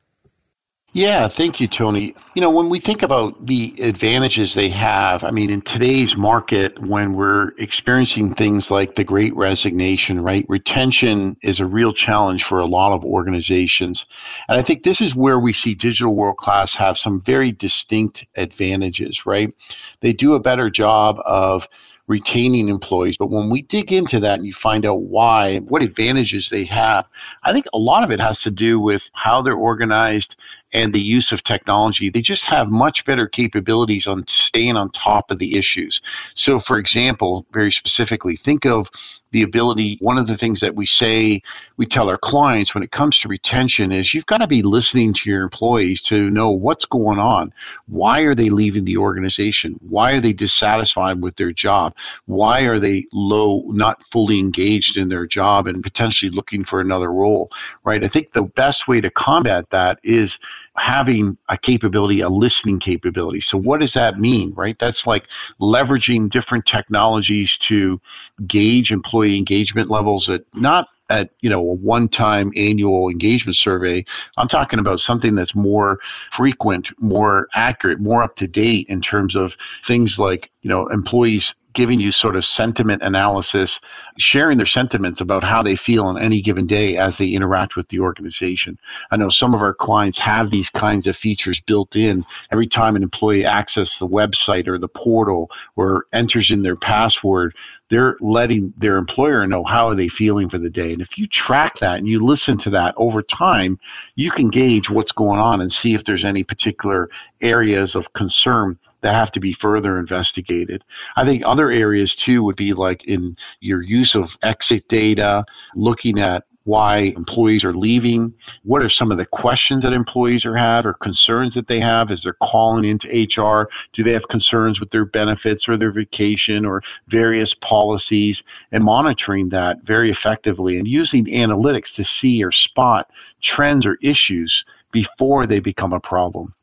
Yeah, 0.92 1.28
thank 1.28 1.60
you, 1.60 1.68
Tony. 1.68 2.16
You 2.34 2.42
know, 2.42 2.50
when 2.50 2.68
we 2.68 2.80
think 2.80 3.02
about 3.02 3.46
the 3.46 3.76
advantages 3.80 4.54
they 4.54 4.68
have, 4.70 5.22
I 5.22 5.30
mean, 5.30 5.48
in 5.48 5.62
today's 5.62 6.16
market, 6.16 6.76
when 6.80 7.12
we're 7.12 7.50
experiencing 7.58 8.34
things 8.34 8.72
like 8.72 8.96
the 8.96 9.04
great 9.04 9.34
resignation, 9.36 10.20
right? 10.20 10.44
Retention 10.48 11.36
is 11.42 11.60
a 11.60 11.66
real 11.66 11.92
challenge 11.92 12.42
for 12.42 12.58
a 12.58 12.66
lot 12.66 12.92
of 12.92 13.04
organizations. 13.04 14.04
And 14.48 14.58
I 14.58 14.62
think 14.62 14.82
this 14.82 15.00
is 15.00 15.14
where 15.14 15.38
we 15.38 15.52
see 15.52 15.74
digital 15.74 16.16
world 16.16 16.38
class 16.38 16.74
have 16.74 16.98
some 16.98 17.20
very 17.20 17.52
distinct 17.52 18.24
advantages, 18.36 19.24
right? 19.24 19.54
They 20.00 20.12
do 20.12 20.34
a 20.34 20.40
better 20.40 20.70
job 20.70 21.20
of 21.24 21.68
retaining 22.10 22.68
employees. 22.68 23.16
But 23.16 23.30
when 23.30 23.48
we 23.48 23.62
dig 23.62 23.92
into 23.92 24.18
that 24.18 24.38
and 24.38 24.46
you 24.46 24.52
find 24.52 24.84
out 24.84 25.02
why, 25.02 25.58
what 25.60 25.80
advantages 25.80 26.48
they 26.48 26.64
have, 26.64 27.06
I 27.44 27.52
think 27.52 27.66
a 27.72 27.78
lot 27.78 28.02
of 28.02 28.10
it 28.10 28.20
has 28.20 28.40
to 28.40 28.50
do 28.50 28.80
with 28.80 29.08
how 29.14 29.40
they're 29.40 29.54
organized 29.54 30.34
and 30.72 30.92
the 30.92 31.00
use 31.00 31.30
of 31.30 31.44
technology. 31.44 32.10
They 32.10 32.20
just 32.20 32.44
have 32.44 32.68
much 32.68 33.04
better 33.04 33.28
capabilities 33.28 34.08
on 34.08 34.26
staying 34.26 34.76
on 34.76 34.90
top 34.90 35.30
of 35.30 35.38
the 35.38 35.56
issues. 35.56 36.00
So, 36.34 36.58
for 36.58 36.78
example, 36.78 37.46
very 37.52 37.70
specifically, 37.70 38.36
think 38.36 38.66
of 38.66 38.88
the 39.32 39.42
ability 39.42 39.98
one 40.00 40.18
of 40.18 40.26
the 40.26 40.36
things 40.36 40.60
that 40.60 40.74
we 40.74 40.86
say 40.86 41.42
we 41.76 41.86
tell 41.86 42.08
our 42.08 42.18
clients 42.18 42.74
when 42.74 42.82
it 42.82 42.90
comes 42.90 43.18
to 43.18 43.28
retention 43.28 43.92
is 43.92 44.12
you've 44.12 44.26
got 44.26 44.38
to 44.38 44.46
be 44.46 44.62
listening 44.62 45.14
to 45.14 45.30
your 45.30 45.42
employees 45.42 46.02
to 46.02 46.30
know 46.30 46.50
what's 46.50 46.84
going 46.84 47.18
on. 47.18 47.52
Why 47.86 48.20
are 48.20 48.34
they 48.34 48.50
leaving 48.50 48.84
the 48.84 48.96
organization? 48.96 49.78
Why 49.88 50.12
are 50.12 50.20
they 50.20 50.32
dissatisfied 50.32 51.22
with 51.22 51.36
their 51.36 51.52
job? 51.52 51.94
Why 52.26 52.62
are 52.62 52.78
they 52.78 53.06
low 53.12 53.64
not 53.68 54.02
fully 54.10 54.38
engaged 54.38 54.96
in 54.96 55.08
their 55.08 55.26
job 55.26 55.66
and 55.66 55.82
potentially 55.82 56.30
looking 56.30 56.64
for 56.64 56.80
another 56.80 57.10
role 57.12 57.50
right? 57.84 58.04
I 58.04 58.08
think 58.08 58.32
the 58.32 58.42
best 58.42 58.88
way 58.88 59.00
to 59.00 59.10
combat 59.10 59.70
that 59.70 59.98
is 60.02 60.38
having 60.80 61.36
a 61.50 61.58
capability, 61.58 62.20
a 62.20 62.28
listening 62.28 62.80
capability. 62.80 63.40
So, 63.40 63.58
what 63.58 63.80
does 63.80 63.92
that 63.92 64.18
mean, 64.18 64.52
right? 64.54 64.78
That's 64.78 65.06
like 65.06 65.26
leveraging 65.60 66.30
different 66.30 66.66
technologies 66.66 67.56
to 67.58 68.00
gauge 68.46 68.90
employee 68.90 69.36
engagement 69.36 69.90
levels 69.90 70.28
at 70.28 70.42
not 70.54 70.88
at 71.10 71.30
you 71.40 71.50
know 71.50 71.60
a 71.60 71.74
one-time 71.74 72.52
annual 72.56 73.08
engagement 73.08 73.56
survey 73.56 74.04
i'm 74.36 74.46
talking 74.46 74.78
about 74.78 75.00
something 75.00 75.34
that's 75.34 75.56
more 75.56 75.98
frequent 76.30 76.88
more 77.00 77.48
accurate 77.54 77.98
more 77.98 78.22
up 78.22 78.36
to 78.36 78.46
date 78.46 78.86
in 78.88 79.00
terms 79.00 79.34
of 79.34 79.56
things 79.84 80.20
like 80.20 80.52
you 80.62 80.70
know 80.70 80.86
employees 80.88 81.52
giving 81.72 82.00
you 82.00 82.12
sort 82.12 82.36
of 82.36 82.44
sentiment 82.44 83.02
analysis, 83.02 83.78
sharing 84.18 84.56
their 84.56 84.66
sentiments 84.66 85.20
about 85.20 85.44
how 85.44 85.62
they 85.62 85.76
feel 85.76 86.04
on 86.04 86.20
any 86.20 86.42
given 86.42 86.66
day 86.66 86.96
as 86.96 87.18
they 87.18 87.28
interact 87.28 87.76
with 87.76 87.88
the 87.88 88.00
organization. 88.00 88.78
I 89.10 89.16
know 89.16 89.28
some 89.28 89.54
of 89.54 89.62
our 89.62 89.74
clients 89.74 90.18
have 90.18 90.50
these 90.50 90.70
kinds 90.70 91.06
of 91.06 91.16
features 91.16 91.60
built 91.60 91.94
in 91.94 92.24
every 92.50 92.66
time 92.66 92.96
an 92.96 93.02
employee 93.02 93.46
accesses 93.46 93.98
the 93.98 94.08
website 94.08 94.66
or 94.66 94.78
the 94.78 94.88
portal 94.88 95.50
or 95.76 96.06
enters 96.12 96.50
in 96.50 96.62
their 96.62 96.76
password. 96.76 97.54
They're 97.88 98.16
letting 98.20 98.72
their 98.76 98.96
employer 98.96 99.46
know 99.46 99.64
how 99.64 99.88
are 99.88 99.96
they 99.96 100.08
feeling 100.08 100.48
for 100.48 100.58
the 100.58 100.70
day. 100.70 100.92
And 100.92 101.02
if 101.02 101.18
you 101.18 101.26
track 101.26 101.78
that 101.80 101.98
and 101.98 102.06
you 102.06 102.24
listen 102.24 102.56
to 102.58 102.70
that 102.70 102.94
over 102.96 103.20
time, 103.20 103.78
you 104.14 104.30
can 104.30 104.48
gauge 104.48 104.90
what's 104.90 105.12
going 105.12 105.40
on 105.40 105.60
and 105.60 105.72
see 105.72 105.94
if 105.94 106.04
there's 106.04 106.24
any 106.24 106.44
particular 106.44 107.10
areas 107.40 107.94
of 107.96 108.12
concern 108.12 108.78
that 109.02 109.14
have 109.14 109.32
to 109.32 109.40
be 109.40 109.52
further 109.52 109.98
investigated. 109.98 110.84
I 111.16 111.24
think 111.24 111.42
other 111.44 111.70
areas 111.70 112.14
too 112.14 112.42
would 112.44 112.56
be 112.56 112.72
like 112.72 113.04
in 113.04 113.36
your 113.60 113.82
use 113.82 114.14
of 114.14 114.36
exit 114.42 114.88
data, 114.88 115.44
looking 115.74 116.18
at 116.18 116.44
why 116.64 117.12
employees 117.16 117.64
are 117.64 117.74
leaving. 117.74 118.32
What 118.64 118.82
are 118.82 118.88
some 118.88 119.10
of 119.10 119.18
the 119.18 119.26
questions 119.26 119.82
that 119.82 119.92
employees 119.92 120.44
are 120.44 120.56
have 120.56 120.84
or 120.86 120.92
concerns 120.94 121.54
that 121.54 121.66
they 121.66 121.80
have 121.80 122.10
as 122.10 122.22
they're 122.22 122.36
calling 122.42 122.84
into 122.84 123.08
HR? 123.08 123.70
Do 123.92 124.02
they 124.02 124.12
have 124.12 124.28
concerns 124.28 124.78
with 124.78 124.90
their 124.90 125.04
benefits 125.04 125.68
or 125.68 125.76
their 125.76 125.92
vacation 125.92 126.64
or 126.64 126.82
various 127.08 127.54
policies? 127.54 128.42
And 128.72 128.84
monitoring 128.84 129.48
that 129.48 129.82
very 129.82 130.10
effectively 130.10 130.78
and 130.78 130.86
using 130.86 131.24
analytics 131.26 131.94
to 131.96 132.04
see 132.04 132.44
or 132.44 132.52
spot 132.52 133.10
trends 133.40 133.86
or 133.86 133.96
issues 134.02 134.64
before 134.92 135.46
they 135.46 135.60
become 135.60 135.92
a 135.92 136.00
problem 136.00 136.54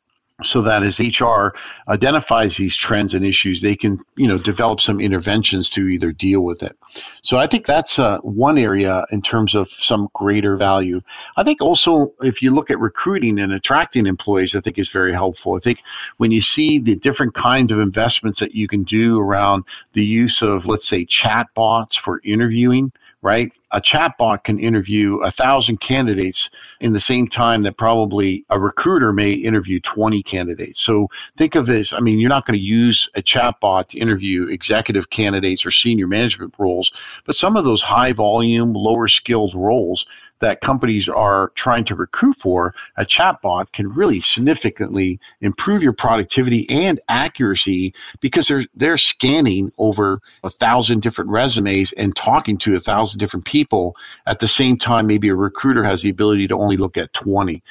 so 0.44 0.62
that 0.62 0.84
as 0.84 1.00
HR 1.00 1.48
identifies 1.90 2.58
these 2.58 2.76
trends 2.76 3.16
and 3.16 3.26
issues, 3.26 3.62
they 3.62 3.76
can 3.76 4.00
you 4.16 4.28
know 4.28 4.38
develop 4.38 4.80
some 4.80 5.00
interventions 5.00 5.70
to 5.72 5.88
either 5.88 6.12
deal 6.12 6.42
with 6.42 6.62
it. 6.62 6.78
So 7.24 7.38
I 7.38 7.48
think 7.48 7.66
that's 7.66 7.98
uh, 7.98 8.20
one 8.20 8.58
area 8.58 9.06
in 9.12 9.22
terms 9.22 9.56
of 9.56 9.70
some 9.80 10.10
greater 10.14 10.56
value. 10.56 11.02
I 11.38 11.44
think 11.44 11.62
also 11.62 12.14
if 12.22 12.42
you 12.42 12.54
look 12.54 12.70
at 12.70 12.80
recruiting 12.80 13.40
and 13.40 13.52
attracting 13.52 14.06
employees, 14.06 14.56
I 14.56 14.62
think 14.62 14.78
is 14.78 14.90
very 14.90 15.12
helpful. 15.14 15.56
I 15.56 15.60
think 15.60 15.82
when 16.18 16.32
you 16.32 16.42
see 16.42 16.78
the 16.78 16.96
different 16.96 17.34
kinds 17.34 17.72
of 17.72 17.80
investments 17.80 18.40
that 18.40 18.54
you 18.54 18.68
can 18.68 18.84
do 18.84 19.20
around 19.20 19.64
the 19.94 20.06
use 20.06 20.44
of 20.44 20.68
let's 20.68 20.88
say 20.88 21.04
chat 21.04 21.48
bots 21.56 21.96
for 21.96 22.22
interviewing 22.24 22.92
right? 23.22 23.52
A 23.72 23.82
chatbot 23.82 24.46
can 24.46 24.60
interview 24.60 25.18
a 25.18 25.32
thousand 25.32 25.82
candidates 25.82 26.50
in 26.80 26.94
the 26.94 27.00
same 27.00 27.28
time 27.28 27.64
that 27.64 27.78
probably 27.78 28.46
a 28.50 28.58
recruiter 28.60 29.12
may 29.12 29.34
interview 29.34 29.82
20 29.82 30.24
candidates. 30.24 30.80
So 30.80 31.10
think 31.36 31.56
of 31.56 31.66
this 31.66 31.92
I 31.92 32.00
mean, 32.00 32.20
you're 32.20 32.30
not 32.30 32.46
going 32.46 32.58
to 32.58 32.66
use 32.66 33.10
a 33.16 33.22
chatbot 33.22 33.90
to 33.90 34.00
interview 34.00 34.48
executive 34.48 35.10
candidates 35.10 35.66
or 35.66 35.72
senior 35.72 36.08
management 36.08 36.54
roles, 36.58 36.92
but 37.26 37.36
some 37.36 37.58
of 37.58 37.66
those 37.66 37.82
high 37.82 38.14
volume, 38.14 38.74
lower 38.74 39.08
skilled 39.08 39.54
roles 39.54 40.06
that 40.40 40.62
companies 40.62 41.10
are 41.10 41.52
trying 41.56 41.86
to 41.86 41.96
recruit 41.96 42.38
for, 42.38 42.74
a 42.98 43.06
chatbot 43.06 43.72
can 43.74 43.92
really 43.94 44.22
significantly 44.22 45.20
improve 45.42 45.82
your 45.82 45.94
productivity 45.94 46.70
and 46.70 47.00
accuracy 47.10 47.94
because 48.20 48.48
they're 48.48 48.66
they're 48.76 48.98
scanning 48.98 49.72
over 49.78 50.20
a 50.44 50.50
thousand 50.50 51.02
different 51.02 51.30
resumes 51.30 51.92
and 51.94 52.16
talking 52.16 52.58
to 52.58 52.76
a 52.76 52.80
thousand 52.80 53.20
different 53.20 53.46
people 53.46 53.96
at 54.26 54.40
the 54.40 54.48
same 54.48 54.78
time. 54.78 55.08
Maybe 55.08 55.30
a 55.30 55.36
recruiter 55.36 55.84
has 55.84 56.02
the 56.02 56.10
ability 56.10 56.48
to 56.48 56.56
only 56.56 56.78
look 56.78 56.98
at 56.98 57.14
20. 57.14 57.64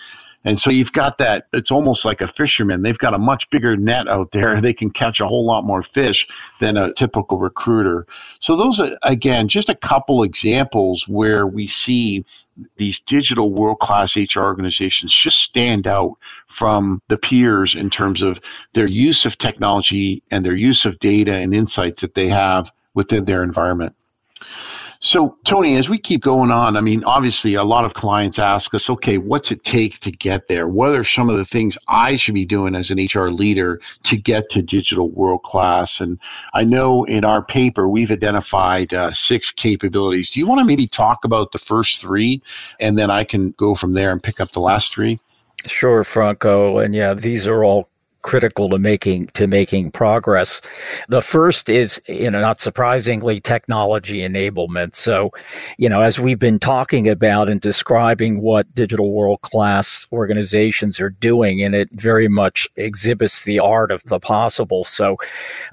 And 0.47 0.57
so 0.57 0.71
you've 0.71 0.93
got 0.93 1.19
that, 1.19 1.49
it's 1.53 1.73
almost 1.73 2.05
like 2.05 2.21
a 2.21 2.29
fisherman. 2.29 2.83
They've 2.83 2.97
got 2.97 3.15
a 3.15 3.19
much 3.19 3.51
bigger 3.51 3.77
net 3.77 4.07
out 4.07 4.31
there. 4.31 4.61
They 4.67 4.73
can 4.73 4.91
catch 4.91 5.21
a 5.21 5.27
whole 5.27 5.45
lot 5.45 5.65
more 5.65 5.83
fish 5.83 6.27
than 6.61 6.77
a 6.77 6.93
typical 6.95 7.39
recruiter. 7.39 8.07
So, 8.41 8.57
those 8.57 8.81
are, 8.81 8.97
again, 9.03 9.49
just 9.49 9.69
a 9.69 9.75
couple 9.75 10.23
examples 10.23 11.07
where 11.07 11.47
we 11.47 11.67
see 11.67 12.25
these 12.77 13.01
digital 13.01 13.53
world 13.53 13.79
class 13.81 14.17
HR 14.17 14.41
organizations 14.41 15.15
just 15.15 15.39
stand 15.39 15.87
out 15.87 16.13
from 16.49 17.03
the 17.09 17.19
peers 17.19 17.77
in 17.77 17.91
terms 17.91 18.23
of 18.23 18.39
their 18.75 18.89
use 18.89 19.27
of 19.27 19.39
technology 19.39 20.23
and 20.31 20.45
their 20.45 20.55
use 20.57 20.85
of 20.85 20.99
data 20.99 21.35
and 21.35 21.55
insights 21.55 22.01
that 22.01 22.15
they 22.15 22.29
have 22.29 22.71
within 22.95 23.25
their 23.25 23.43
environment. 23.43 23.95
So, 25.07 25.39
Tony, 25.45 25.77
as 25.77 25.89
we 25.89 25.99
keep 25.99 26.21
going 26.21 26.51
on, 26.51 26.77
I 26.77 26.81
mean, 26.81 27.05
obviously, 27.05 27.55
a 27.55 27.63
lot 27.63 27.85
of 27.85 27.95
clients 27.95 28.41
ask 28.41 28.75
us, 28.75 28.91
okay, 28.91 29.19
what's 29.19 29.53
it 29.53 29.63
take 29.63 30.01
to 30.01 30.11
get 30.11 30.49
there? 30.49 30.67
What 30.67 30.97
are 30.97 31.05
some 31.05 31.31
of 31.31 31.37
the 31.37 31.45
things 31.45 31.79
I 31.87 32.17
should 32.17 32.35
be 32.35 32.45
doing 32.45 32.75
as 32.75 32.91
an 32.91 32.99
HR 32.99 33.29
leader 33.29 33.81
to 34.03 34.17
get 34.17 34.51
to 34.51 34.63
digital 34.63 35.09
world 35.09 35.45
class? 35.45 36.01
And 36.01 36.19
I 36.55 36.65
know 36.65 37.05
in 37.05 37.25
our 37.25 37.41
paper, 37.41 37.89
we've 37.89 38.11
identified 38.11 38.93
uh, 38.93 39.13
six 39.13 39.53
capabilities. 39.53 40.31
Do 40.31 40.41
you 40.41 40.47
want 40.49 40.59
to 40.59 40.65
maybe 40.65 40.89
talk 40.89 41.25
about 41.25 41.53
the 41.53 41.61
first 41.61 42.01
three? 42.01 42.43
And 42.81 42.99
then 42.99 43.09
I 43.09 43.23
can 43.23 43.53
go 43.53 43.77
from 43.77 43.93
there 43.93 44.11
and 44.11 44.21
pick 44.21 44.41
up 44.41 44.51
the 44.55 44.61
last 44.61 44.93
three? 44.93 45.21
Sure, 45.69 46.03
Franco. 46.03 46.79
And 46.79 46.97
yeah, 46.97 47.15
these 47.15 47.47
are 47.47 47.63
all 47.63 47.89
critical 48.27 48.69
to 48.69 48.79
making 48.79 49.29
to 49.29 49.47
making 49.47 49.93
progress. 49.93 50.61
The 51.09 51.23
first 51.23 51.69
is, 51.71 52.03
you 52.09 52.29
know, 52.29 52.41
not 52.41 52.61
surprisingly, 52.61 53.41
technology 53.41 54.19
enablement. 54.19 54.97
So, 54.97 55.31
you 55.79 55.89
know, 55.89 56.03
as 56.03 56.19
we've 56.19 56.39
been 56.39 56.59
talking 56.59 57.09
about 57.09 57.49
and 57.49 57.61
describing 57.61 58.41
what 58.41 58.75
digital 58.75 59.13
world 59.13 59.43
class 59.43 60.09
organizations 60.13 61.01
are 61.01 61.11
doing, 61.11 61.63
and 61.63 61.75
it 61.77 61.89
very 61.93 62.27
much 62.27 62.69
exhibits 62.75 63.45
the 63.45 63.61
art 63.61 63.93
of 63.93 64.03
the 64.07 64.19
possible. 64.19 64.83
So, 64.83 65.17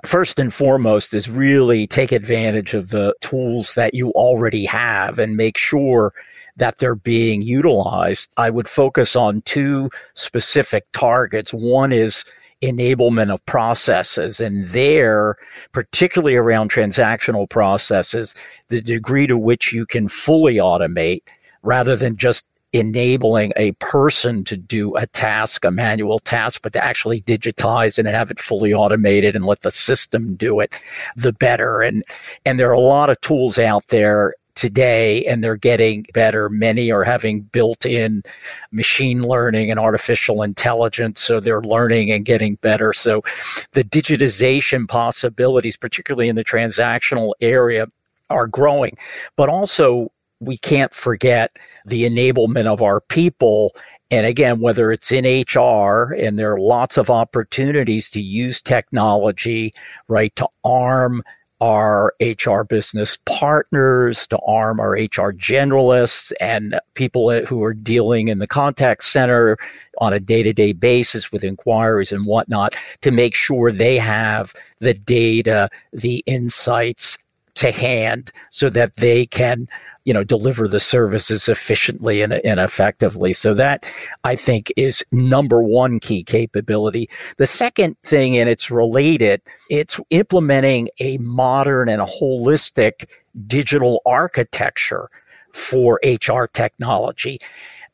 first 0.06 0.38
and 0.38 0.54
foremost 0.54 1.16
is 1.16 1.28
really 1.28 1.88
take 1.88 2.12
advantage 2.12 2.76
of 2.76 2.90
the 2.90 3.16
tools 3.22 3.74
that 3.74 3.96
you 3.96 4.12
already 4.12 4.66
have 4.66 5.18
and 5.18 5.36
make 5.36 5.58
sure 5.58 6.14
that 6.58 6.78
they're 6.78 6.94
being 6.94 7.42
utilized. 7.42 8.32
I 8.38 8.52
would 8.52 8.68
focus 8.68 9.16
on 9.16 9.42
two 9.42 9.90
specific 10.14 10.86
targets. 10.94 11.52
One 11.52 11.92
is 11.92 12.24
enablement 12.64 13.32
of 13.32 13.46
processes. 13.46 14.40
And 14.40 14.64
there, 14.64 15.36
particularly 15.74 16.36
around 16.36 16.72
transactional 16.72 17.50
processes, 17.50 18.34
the 18.70 18.82
degree 18.82 19.28
to 19.28 19.38
which 19.38 19.74
you 19.74 19.86
can 19.86 20.08
fully 20.08 20.56
automate 20.56 21.24
rather 21.62 21.96
than 21.96 22.16
just 22.18 22.46
enabling 22.72 23.54
a 23.56 23.72
person 23.74 24.44
to 24.46 24.58
do 24.58 24.96
a 24.96 25.06
task, 25.08 25.64
a 25.64 25.70
manual 25.70 26.18
task, 26.18 26.62
but 26.64 26.74
to 26.74 26.84
actually 26.84 27.22
digitize 27.22 28.00
and 28.00 28.08
have 28.08 28.32
it 28.32 28.40
fully 28.40 28.74
automated 28.74 29.36
and 29.36 29.46
let 29.46 29.62
the 29.62 29.70
system 29.70 30.36
do 30.36 30.60
it, 30.60 30.80
the 31.16 31.34
better. 31.34 31.82
And 31.82 32.04
and 32.46 32.60
there 32.60 32.70
are 32.70 32.74
a 32.74 32.80
lot 32.80 33.12
of 33.12 33.22
tools 33.22 33.60
out 33.60 33.88
there 33.88 34.34
today 34.56 35.26
and 35.26 35.44
they're 35.44 35.56
getting 35.56 36.06
better. 36.14 36.50
Many 36.50 36.92
are 36.92 37.04
having 37.04 37.42
built 37.42 37.86
in 37.86 38.24
machine 38.72 39.24
learning 39.24 39.72
and 39.72 39.80
artificial 39.80 40.42
intelligence. 40.42 41.22
So 41.22 41.40
they're 41.40 41.62
learning 41.62 42.12
and 42.12 42.26
getting 42.26 42.56
better. 42.56 42.94
So 42.94 43.24
the 43.72 43.84
digitization 43.84 44.88
possibilities, 44.88 45.78
particularly 45.78 46.30
in 46.30 46.36
the 46.36 46.46
transactional 46.46 47.34
area, 47.42 47.88
are 48.30 48.48
growing. 48.48 48.98
But 49.36 49.50
also, 49.50 50.12
we 50.40 50.58
can't 50.58 50.94
forget 50.94 51.58
the 51.86 52.04
enablement 52.04 52.66
of 52.66 52.82
our 52.82 53.00
people 53.00 53.74
and 54.14 54.28
again, 54.28 54.60
whether 54.60 54.92
it's 54.92 55.12
in 55.12 55.26
HR, 55.26 56.14
and 56.14 56.38
there 56.38 56.54
are 56.54 56.60
lots 56.60 57.00
of 57.00 57.10
opportunities 57.10 58.12
to 58.12 58.22
use 58.22 58.62
technology, 58.62 59.74
right, 60.08 60.36
to 60.36 60.48
arm 60.64 61.24
our 61.64 62.14
HR 62.20 62.64
business 62.64 63.18
partners, 63.26 64.28
to 64.28 64.38
arm 64.40 64.82
our 64.82 64.92
HR 64.92 65.32
generalists 65.32 66.34
and 66.42 66.78
people 66.96 67.32
who 67.46 67.64
are 67.64 67.74
dealing 67.74 68.28
in 68.28 68.40
the 68.40 68.48
contact 68.48 69.06
center 69.06 69.58
on 70.00 70.12
a 70.12 70.20
day 70.20 70.44
to 70.44 70.52
day 70.52 70.74
basis 70.74 71.32
with 71.32 71.42
inquiries 71.42 72.12
and 72.12 72.26
whatnot 72.26 72.76
to 73.00 73.12
make 73.12 73.34
sure 73.34 73.72
they 73.72 73.98
have 73.98 74.54
the 74.80 74.94
data, 74.94 75.70
the 75.94 76.18
insights, 76.26 77.18
to 77.56 77.72
hand 77.72 78.32
so 78.50 78.70
that 78.70 78.96
they 78.96 79.26
can 79.26 79.68
you 80.06 80.14
know 80.14 80.24
deliver 80.24 80.68
the 80.68 80.80
services 80.80 81.48
efficiently 81.48 82.22
and, 82.22 82.34
and 82.34 82.60
effectively. 82.60 83.34
So 83.34 83.54
that 83.54 83.86
i 84.24 84.36
think 84.36 84.72
is 84.76 85.06
number 85.12 85.62
one 85.62 86.00
key 86.00 86.24
capability. 86.24 87.10
The 87.38 87.48
second 87.48 87.98
thing 88.04 88.38
and 88.38 88.50
it's 88.50 88.72
related 88.72 89.42
it's 89.70 90.00
implementing 90.10 90.90
a 91.00 91.18
modern 91.20 91.90
and 91.90 92.02
a 92.02 92.06
holistic 92.06 93.10
digital 93.48 94.02
architecture 94.06 95.10
for 95.54 96.00
hr 96.04 96.46
technology. 96.46 97.40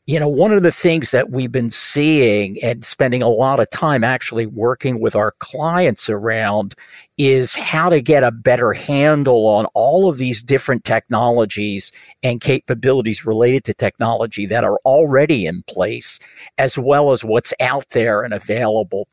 You 0.06 0.18
know, 0.18 0.28
one 0.28 0.52
of 0.52 0.62
the 0.62 0.72
things 0.72 1.12
that 1.12 1.30
we've 1.30 1.52
been 1.52 1.70
seeing 1.70 2.60
and 2.62 2.84
spending 2.84 3.22
a 3.22 3.28
lot 3.28 3.60
of 3.60 3.70
time 3.70 4.02
actually 4.02 4.46
working 4.46 4.98
with 4.98 5.14
our 5.14 5.32
clients 5.38 6.10
around 6.10 6.74
is 7.22 7.54
how 7.54 7.90
to 7.90 8.00
get 8.00 8.24
a 8.24 8.30
better 8.30 8.72
handle 8.72 9.46
on 9.46 9.66
all 9.74 10.08
of 10.08 10.16
these 10.16 10.42
different 10.42 10.84
technologies 10.84 11.92
and 12.22 12.40
capabilities 12.40 13.26
related 13.26 13.62
to 13.62 13.74
technology 13.74 14.46
that 14.46 14.64
are 14.64 14.78
already 14.86 15.44
in 15.44 15.62
place, 15.64 16.18
as 16.56 16.78
well 16.78 17.10
as 17.10 17.22
what's 17.22 17.52
out 17.60 17.86
there 17.90 18.22
and 18.22 18.32
available. 18.32 19.06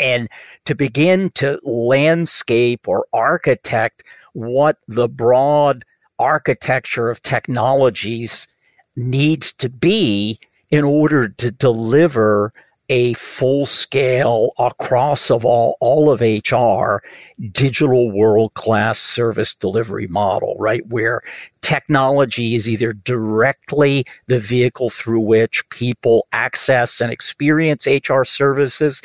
And 0.00 0.30
to 0.64 0.74
begin 0.74 1.28
to 1.34 1.60
landscape 1.64 2.88
or 2.88 3.04
architect 3.12 4.04
what 4.32 4.78
the 4.88 5.06
broad 5.06 5.84
architecture 6.18 7.10
of 7.10 7.20
technologies 7.20 8.48
needs 8.96 9.52
to 9.52 9.68
be 9.68 10.40
in 10.70 10.82
order 10.82 11.28
to 11.28 11.50
deliver 11.50 12.54
a 12.88 13.14
full 13.14 13.64
scale 13.64 14.52
across 14.58 15.30
of 15.30 15.44
all, 15.44 15.76
all 15.80 16.10
of 16.10 16.20
HR 16.20 17.02
digital 17.50 18.10
world 18.10 18.52
class 18.54 18.98
service 18.98 19.54
delivery 19.54 20.06
model, 20.06 20.54
right? 20.58 20.86
Where 20.88 21.22
technology 21.62 22.54
is 22.54 22.68
either 22.68 22.92
directly 22.92 24.04
the 24.26 24.38
vehicle 24.38 24.90
through 24.90 25.20
which 25.20 25.66
people 25.70 26.26
access 26.32 27.00
and 27.00 27.10
experience 27.10 27.86
HR 27.86 28.24
services, 28.24 29.00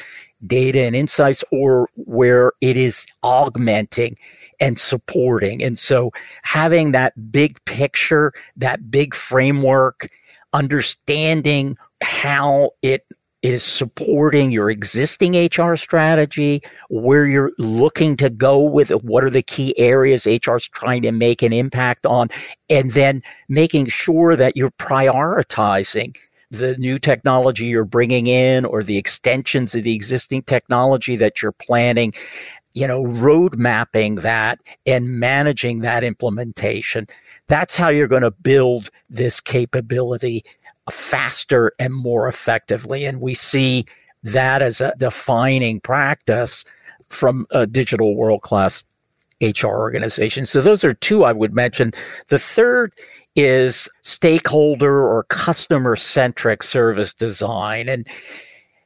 data 0.46 0.82
and 0.82 0.96
insights, 0.96 1.44
or 1.52 1.90
where 1.96 2.52
it 2.62 2.76
is 2.76 3.06
augmenting 3.24 4.18
and 4.60 4.78
supporting. 4.78 5.64
And 5.64 5.80
so 5.80 6.12
having 6.44 6.92
that 6.92 7.32
big 7.32 7.64
picture, 7.64 8.34
that 8.58 8.92
big 8.92 9.16
framework, 9.16 10.10
understanding 10.54 11.78
how 12.02 12.72
it 12.82 13.06
is 13.42 13.64
supporting 13.64 14.52
your 14.52 14.70
existing 14.70 15.34
HR 15.34 15.76
strategy, 15.76 16.62
where 16.90 17.26
you're 17.26 17.52
looking 17.58 18.18
to 18.18 18.30
go 18.30 18.62
with 18.62 18.92
it, 18.92 19.04
what 19.04 19.24
are 19.24 19.30
the 19.30 19.42
key 19.42 19.78
areas 19.78 20.26
HR 20.26 20.56
is 20.56 20.68
trying 20.68 21.02
to 21.04 21.12
make 21.12 21.42
an 21.42 21.54
impact 21.54 22.06
on, 22.06 22.30
and 22.70 22.92
then 22.92 23.24
making 23.48 23.86
sure 23.86 24.36
that 24.36 24.58
you're 24.58 24.72
prioritizing 24.72 26.16
the 26.52 26.76
new 26.78 26.98
technology 26.98 27.66
you're 27.66 27.86
bringing 27.86 28.26
in 28.26 28.66
or 28.66 28.82
the 28.82 28.98
extensions 28.98 29.76
of 29.76 29.84
the 29.84 29.94
existing 29.94 30.42
technology 30.42 31.16
that 31.16 31.42
you're 31.42 31.52
planning 31.52 32.12
you 32.74 32.88
know, 32.88 33.04
road 33.04 33.58
mapping 33.58 34.16
that 34.16 34.60
and 34.86 35.20
managing 35.20 35.80
that 35.80 36.04
implementation. 36.04 37.08
That's 37.48 37.76
how 37.76 37.90
you're 37.90 38.08
going 38.08 38.22
to 38.22 38.32
build 38.32 38.90
this 39.10 39.42
capability 39.42 40.46
faster 40.90 41.74
and 41.80 41.94
more 41.94 42.28
effectively. 42.28 43.06
And 43.06 43.22
we 43.22 43.34
see 43.34 43.86
that 44.24 44.62
as 44.62 44.82
a 44.82 44.94
defining 44.98 45.80
practice 45.80 46.66
from 47.08 47.48
a 47.52 47.66
digital 47.66 48.16
world 48.16 48.42
class 48.42 48.84
HR 49.42 49.68
organization. 49.68 50.46
So 50.46 50.62
those 50.62 50.84
are 50.84 50.94
two 50.94 51.24
I 51.24 51.32
would 51.32 51.54
mention. 51.54 51.92
The 52.28 52.40
third 52.40 52.94
is 53.36 53.90
stakeholder 54.02 55.08
or 55.08 55.24
customer 55.24 55.96
centric 55.96 56.62
service 56.64 57.14
design. 57.14 57.88
And 57.88 58.08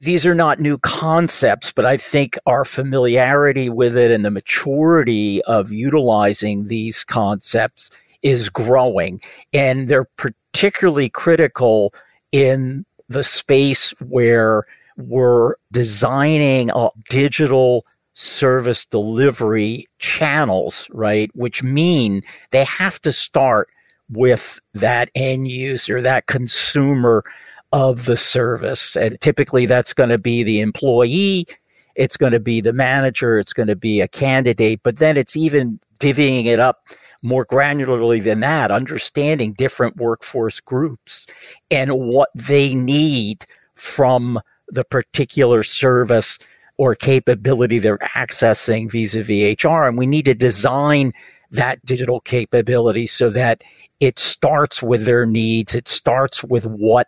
these 0.02 0.28
are 0.28 0.36
not 0.36 0.60
new 0.60 0.78
concepts, 0.80 1.72
but 1.72 1.86
I 1.86 1.98
think 1.98 2.38
our 2.46 2.66
familiarity 2.66 3.70
with 3.70 3.96
it 3.96 4.12
and 4.12 4.26
the 4.26 4.32
maturity 4.32 5.42
of 5.44 5.72
utilizing 5.72 6.68
these 6.68 7.04
concepts 7.04 7.90
is 8.24 8.50
growing. 8.50 9.22
And 9.54 9.88
they're 9.88 10.08
particularly 10.18 11.10
critical 11.10 11.94
in 12.32 12.86
the 13.10 13.24
space 13.24 13.94
where 14.08 14.64
we're 14.98 15.56
designing 15.72 16.72
a 16.72 16.90
digital 17.10 17.86
service 18.14 18.86
delivery 18.86 19.88
channels, 20.00 20.88
right? 20.92 21.30
Which 21.36 21.64
mean 21.64 22.24
they 22.52 22.64
have 22.64 23.00
to 23.02 23.12
start 23.12 23.70
with 24.10 24.60
that 24.74 25.10
end 25.16 25.48
user, 25.48 26.02
that 26.02 26.28
consumer 26.28 27.24
of 27.72 28.06
the 28.06 28.18
service. 28.18 28.96
And 28.96 29.20
typically 29.20 29.66
that's 29.66 29.94
going 29.94 30.10
to 30.10 30.20
be 30.20 30.44
the 30.44 30.60
employee, 30.60 31.48
it's 31.96 32.18
going 32.18 32.34
to 32.34 32.40
be 32.40 32.62
the 32.62 32.74
manager, 32.74 33.40
it's 33.40 33.54
going 33.54 33.68
to 33.68 33.76
be 33.76 34.00
a 34.00 34.08
candidate, 34.08 34.82
but 34.84 34.98
then 34.98 35.18
it's 35.18 35.36
even 35.36 35.80
divvying 36.00 36.46
it 36.46 36.60
up 36.60 36.88
more 37.24 37.46
granularly 37.46 38.22
than 38.22 38.42
that, 38.42 38.70
understanding 38.70 39.54
different 39.54 39.98
workforce 39.98 40.60
groups 40.60 41.26
and 41.72 41.98
what 41.98 42.30
they 42.36 42.76
need 42.76 43.46
from 43.76 44.40
the 44.68 44.84
particular 44.84 45.64
service 45.64 46.38
or 46.78 46.96
capability 46.96 47.80
they're 47.80 47.98
accessing 48.00 48.92
vis 48.92 49.16
a 49.16 49.24
vis 49.24 49.64
HR. 49.64 49.84
And 49.84 49.98
we 49.98 50.06
need 50.06 50.26
to 50.26 50.34
design 50.34 51.14
that 51.52 51.84
digital 51.86 52.20
capability 52.20 53.06
so 53.06 53.30
that 53.30 53.64
it 54.00 54.20
starts 54.20 54.84
with 54.84 55.06
their 55.06 55.26
needs. 55.26 55.76
It 55.76 55.88
starts 55.88 56.44
with 56.44 56.66
what 56.66 57.08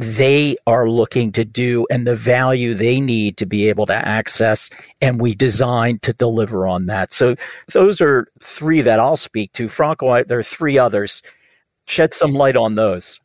they 0.00 0.56
are 0.66 0.88
looking 0.88 1.32
to 1.32 1.44
do 1.44 1.86
and 1.90 2.06
the 2.06 2.14
value 2.14 2.74
they 2.74 3.00
need 3.00 3.36
to 3.38 3.46
be 3.46 3.68
able 3.68 3.86
to 3.86 3.94
access. 3.94 4.70
And 5.00 5.20
we 5.20 5.34
design 5.34 5.98
to 6.00 6.12
deliver 6.12 6.66
on 6.66 6.86
that. 6.86 7.12
So 7.12 7.34
those 7.72 8.00
are 8.00 8.26
three 8.42 8.80
that 8.82 9.00
I'll 9.00 9.16
speak 9.16 9.52
to. 9.54 9.68
Franco, 9.68 10.22
there 10.24 10.38
are 10.38 10.42
three 10.42 10.78
others. 10.78 11.22
Shed 11.86 12.14
some 12.14 12.32
light 12.32 12.56
on 12.56 12.74
those. 12.74 13.20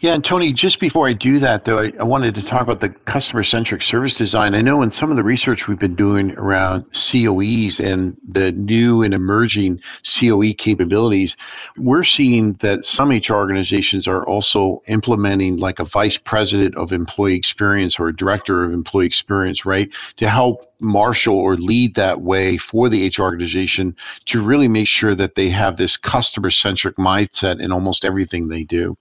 Yeah, 0.00 0.14
and 0.14 0.24
Tony, 0.24 0.52
just 0.52 0.80
before 0.80 1.08
I 1.08 1.12
do 1.12 1.38
that, 1.40 1.64
though, 1.64 1.78
I, 1.78 1.92
I 1.98 2.04
wanted 2.04 2.34
to 2.36 2.42
talk 2.42 2.62
about 2.62 2.80
the 2.80 2.88
customer 2.88 3.42
centric 3.42 3.82
service 3.82 4.14
design. 4.14 4.54
I 4.54 4.60
know 4.60 4.82
in 4.82 4.90
some 4.90 5.10
of 5.10 5.16
the 5.16 5.24
research 5.24 5.68
we've 5.68 5.78
been 5.78 5.96
doing 5.96 6.32
around 6.32 6.84
COEs 6.92 7.80
and 7.80 8.16
the 8.28 8.52
new 8.52 9.02
and 9.02 9.14
emerging 9.14 9.80
COE 10.04 10.52
capabilities, 10.56 11.36
we're 11.76 12.04
seeing 12.04 12.54
that 12.54 12.84
some 12.84 13.10
HR 13.10 13.34
organizations 13.34 14.06
are 14.06 14.24
also 14.26 14.82
implementing 14.86 15.56
like 15.58 15.78
a 15.78 15.84
vice 15.84 16.18
president 16.18 16.76
of 16.76 16.92
employee 16.92 17.36
experience 17.36 17.98
or 17.98 18.08
a 18.08 18.16
director 18.16 18.64
of 18.64 18.72
employee 18.72 19.06
experience, 19.06 19.64
right, 19.64 19.88
to 20.18 20.28
help 20.28 20.72
marshal 20.80 21.36
or 21.36 21.56
lead 21.56 21.94
that 21.94 22.20
way 22.20 22.58
for 22.58 22.88
the 22.88 23.06
HR 23.08 23.22
organization 23.22 23.96
to 24.26 24.42
really 24.42 24.68
make 24.68 24.88
sure 24.88 25.14
that 25.14 25.34
they 25.34 25.48
have 25.48 25.76
this 25.76 25.96
customer 25.96 26.50
centric 26.50 26.96
mindset 26.96 27.60
in 27.60 27.72
almost 27.72 28.04
everything 28.04 28.48
they 28.48 28.62
do. 28.64 28.96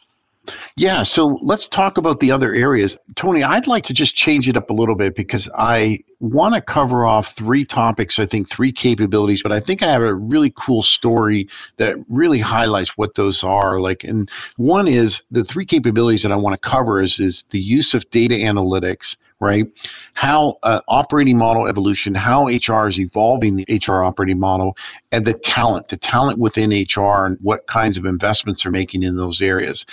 Yeah, 0.75 1.03
so 1.03 1.39
let's 1.41 1.67
talk 1.67 1.97
about 1.97 2.19
the 2.19 2.31
other 2.31 2.53
areas. 2.53 2.97
Tony, 3.15 3.43
I'd 3.43 3.67
like 3.67 3.85
to 3.85 3.93
just 3.93 4.15
change 4.15 4.47
it 4.47 4.57
up 4.57 4.69
a 4.69 4.73
little 4.73 4.95
bit 4.95 5.15
because 5.15 5.49
I 5.57 5.99
want 6.19 6.55
to 6.55 6.61
cover 6.61 7.05
off 7.05 7.35
three 7.35 7.65
topics, 7.65 8.19
I 8.19 8.25
think 8.25 8.49
three 8.49 8.71
capabilities, 8.71 9.41
but 9.43 9.51
I 9.51 9.59
think 9.59 9.83
I 9.83 9.91
have 9.91 10.01
a 10.01 10.13
really 10.13 10.53
cool 10.55 10.81
story 10.81 11.47
that 11.77 11.97
really 12.09 12.39
highlights 12.39 12.97
what 12.97 13.15
those 13.15 13.43
are. 13.43 13.79
Like 13.79 14.03
and 14.03 14.29
one 14.57 14.87
is 14.87 15.21
the 15.31 15.43
three 15.43 15.65
capabilities 15.65 16.23
that 16.23 16.31
I 16.31 16.37
want 16.37 16.59
to 16.59 16.69
cover 16.69 17.01
is 17.01 17.19
is 17.19 17.43
the 17.49 17.59
use 17.59 17.93
of 17.93 18.09
data 18.09 18.35
analytics, 18.35 19.15
right? 19.39 19.65
How 20.13 20.57
uh, 20.63 20.81
operating 20.87 21.37
model 21.37 21.67
evolution, 21.67 22.15
how 22.15 22.47
HR 22.47 22.87
is 22.87 22.99
evolving 22.99 23.55
the 23.55 23.65
HR 23.69 24.03
operating 24.03 24.39
model, 24.39 24.77
and 25.11 25.25
the 25.25 25.33
talent, 25.33 25.89
the 25.89 25.97
talent 25.97 26.39
within 26.39 26.71
HR, 26.71 27.25
and 27.25 27.37
what 27.41 27.67
kinds 27.67 27.97
of 27.97 28.05
investments 28.05 28.65
are 28.65 28.71
making 28.71 29.03
in 29.03 29.17
those 29.17 29.41
areas. 29.41 29.85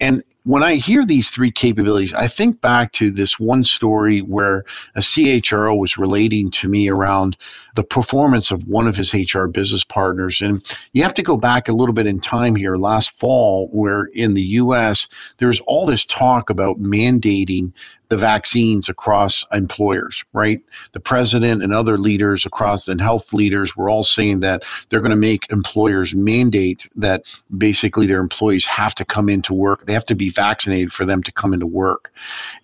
And 0.00 0.22
when 0.44 0.62
I 0.62 0.76
hear 0.76 1.04
these 1.04 1.28
three 1.28 1.50
capabilities, 1.50 2.14
I 2.14 2.26
think 2.26 2.60
back 2.62 2.92
to 2.92 3.10
this 3.10 3.38
one 3.38 3.62
story 3.62 4.20
where 4.20 4.64
a 4.94 5.00
CHRO 5.00 5.78
was 5.78 5.98
relating 5.98 6.50
to 6.52 6.68
me 6.68 6.88
around 6.88 7.36
the 7.76 7.82
performance 7.82 8.50
of 8.50 8.66
one 8.66 8.88
of 8.88 8.96
his 8.96 9.12
HR 9.12 9.46
business 9.46 9.84
partners. 9.84 10.40
And 10.40 10.62
you 10.92 11.02
have 11.02 11.14
to 11.14 11.22
go 11.22 11.36
back 11.36 11.68
a 11.68 11.72
little 11.72 11.94
bit 11.94 12.06
in 12.06 12.20
time 12.20 12.56
here, 12.56 12.76
last 12.76 13.10
fall, 13.10 13.68
where 13.72 14.06
in 14.06 14.32
the 14.32 14.42
US, 14.42 15.08
there's 15.38 15.60
all 15.60 15.84
this 15.84 16.06
talk 16.06 16.48
about 16.48 16.80
mandating 16.80 17.72
the 18.10 18.16
vaccines 18.16 18.88
across 18.88 19.44
employers, 19.52 20.22
right? 20.32 20.60
The 20.92 21.00
president 21.00 21.62
and 21.62 21.72
other 21.72 21.96
leaders 21.96 22.44
across 22.44 22.88
and 22.88 23.00
health 23.00 23.32
leaders 23.32 23.76
were 23.76 23.88
all 23.88 24.02
saying 24.02 24.40
that 24.40 24.62
they're 24.90 25.00
going 25.00 25.10
to 25.10 25.16
make 25.16 25.50
employers 25.50 26.12
mandate 26.12 26.88
that 26.96 27.22
basically 27.56 28.06
their 28.06 28.20
employees 28.20 28.66
have 28.66 28.96
to 28.96 29.04
come 29.04 29.28
into 29.28 29.54
work. 29.54 29.86
They 29.86 29.92
have 29.92 30.06
to 30.06 30.16
be 30.16 30.30
vaccinated 30.30 30.92
for 30.92 31.06
them 31.06 31.22
to 31.22 31.32
come 31.32 31.54
into 31.54 31.66
work. 31.66 32.12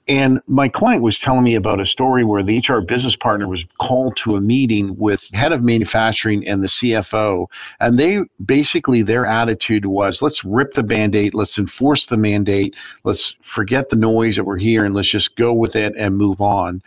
And 0.08 0.40
my 0.46 0.68
client 0.68 1.02
was 1.02 1.18
telling 1.18 1.42
me 1.42 1.56
about 1.56 1.80
a 1.80 1.86
story 1.86 2.24
where 2.24 2.42
the 2.42 2.62
HR 2.66 2.78
business 2.78 3.16
partner 3.16 3.48
was 3.48 3.64
called 3.80 4.16
to 4.18 4.36
a 4.36 4.40
meeting 4.40 4.96
with 4.96 5.28
head 5.32 5.52
of 5.52 5.64
manufacturing 5.64 6.46
and 6.46 6.62
the 6.62 6.68
CFO. 6.68 7.46
And 7.80 7.98
they 7.98 8.20
basically, 8.44 9.02
their 9.02 9.26
attitude 9.26 9.86
was 9.86 10.22
let's 10.22 10.44
rip 10.44 10.74
the 10.74 10.84
band-aid, 10.84 11.34
let's 11.34 11.58
enforce 11.58 12.06
the 12.06 12.16
mandate, 12.16 12.76
let's 13.02 13.34
forget 13.42 13.90
the 13.90 13.96
noise 13.96 14.36
that 14.36 14.44
we're 14.44 14.58
here 14.58 14.84
and 14.84 14.94
let's 14.94 15.10
just 15.10 15.34
go 15.34 15.52
with 15.52 15.74
it 15.74 15.92
and 15.98 16.16
move 16.16 16.40
on. 16.40 16.82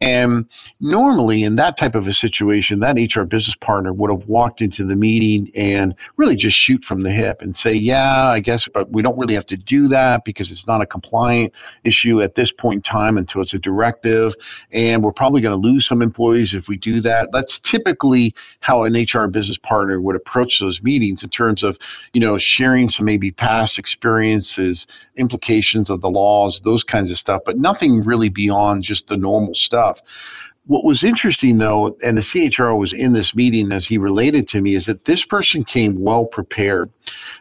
And 0.00 0.46
normally, 0.80 1.44
in 1.44 1.54
that 1.56 1.76
type 1.76 1.94
of 1.94 2.08
a 2.08 2.12
situation, 2.12 2.80
that 2.80 2.96
HR 2.96 3.22
business 3.22 3.54
partner 3.54 3.92
would 3.92 4.10
have 4.10 4.28
walked 4.28 4.60
into 4.60 4.84
the 4.84 4.96
meeting 4.96 5.50
and 5.54 5.94
really 6.16 6.34
just 6.34 6.56
shoot 6.56 6.84
from 6.84 7.04
the 7.04 7.12
hip 7.12 7.40
and 7.40 7.54
say, 7.54 7.72
Yeah, 7.72 8.28
I 8.28 8.40
guess, 8.40 8.66
but 8.66 8.90
we 8.90 9.02
don't 9.02 9.16
really 9.16 9.34
have 9.34 9.46
to 9.46 9.56
do 9.56 9.86
that 9.88 10.24
because 10.24 10.50
it's 10.50 10.66
not 10.66 10.82
a 10.82 10.86
compliant 10.86 11.52
issue 11.84 12.20
at 12.22 12.34
this 12.34 12.50
point 12.50 12.78
in 12.78 12.82
time 12.82 13.16
until 13.16 13.40
it's 13.40 13.54
a 13.54 13.58
directive. 13.58 14.34
And 14.72 15.02
we're 15.02 15.12
probably 15.12 15.40
going 15.40 15.58
to 15.58 15.68
lose 15.68 15.86
some 15.86 16.02
employees 16.02 16.54
if 16.54 16.66
we 16.66 16.76
do 16.76 17.00
that. 17.02 17.30
That's 17.32 17.60
typically 17.60 18.34
how 18.60 18.82
an 18.82 18.94
HR 18.94 19.28
business 19.28 19.58
partner 19.58 20.00
would 20.00 20.16
approach 20.16 20.58
those 20.58 20.82
meetings 20.82 21.22
in 21.22 21.30
terms 21.30 21.62
of, 21.62 21.78
you 22.12 22.20
know, 22.20 22.36
sharing 22.36 22.88
some 22.88 23.06
maybe 23.06 23.30
past 23.30 23.78
experiences, 23.78 24.88
implications 25.16 25.88
of 25.88 26.00
the 26.00 26.10
laws, 26.10 26.60
those 26.64 26.82
kinds 26.82 27.12
of 27.12 27.16
stuff, 27.16 27.42
but 27.46 27.56
nothing 27.56 28.02
really 28.02 28.28
beyond 28.28 28.82
just 28.82 29.06
the 29.06 29.16
normal 29.16 29.54
stuff 29.54 29.83
stuff. 29.84 30.00
What 30.66 30.84
was 30.84 31.04
interesting, 31.04 31.58
though, 31.58 31.94
and 32.02 32.16
the 32.16 32.22
CHRO 32.22 32.78
was 32.78 32.94
in 32.94 33.12
this 33.12 33.34
meeting 33.34 33.70
as 33.70 33.86
he 33.86 33.98
related 33.98 34.48
to 34.48 34.62
me, 34.62 34.76
is 34.76 34.86
that 34.86 35.04
this 35.04 35.22
person 35.22 35.62
came 35.62 36.00
well 36.00 36.24
prepared. 36.24 36.90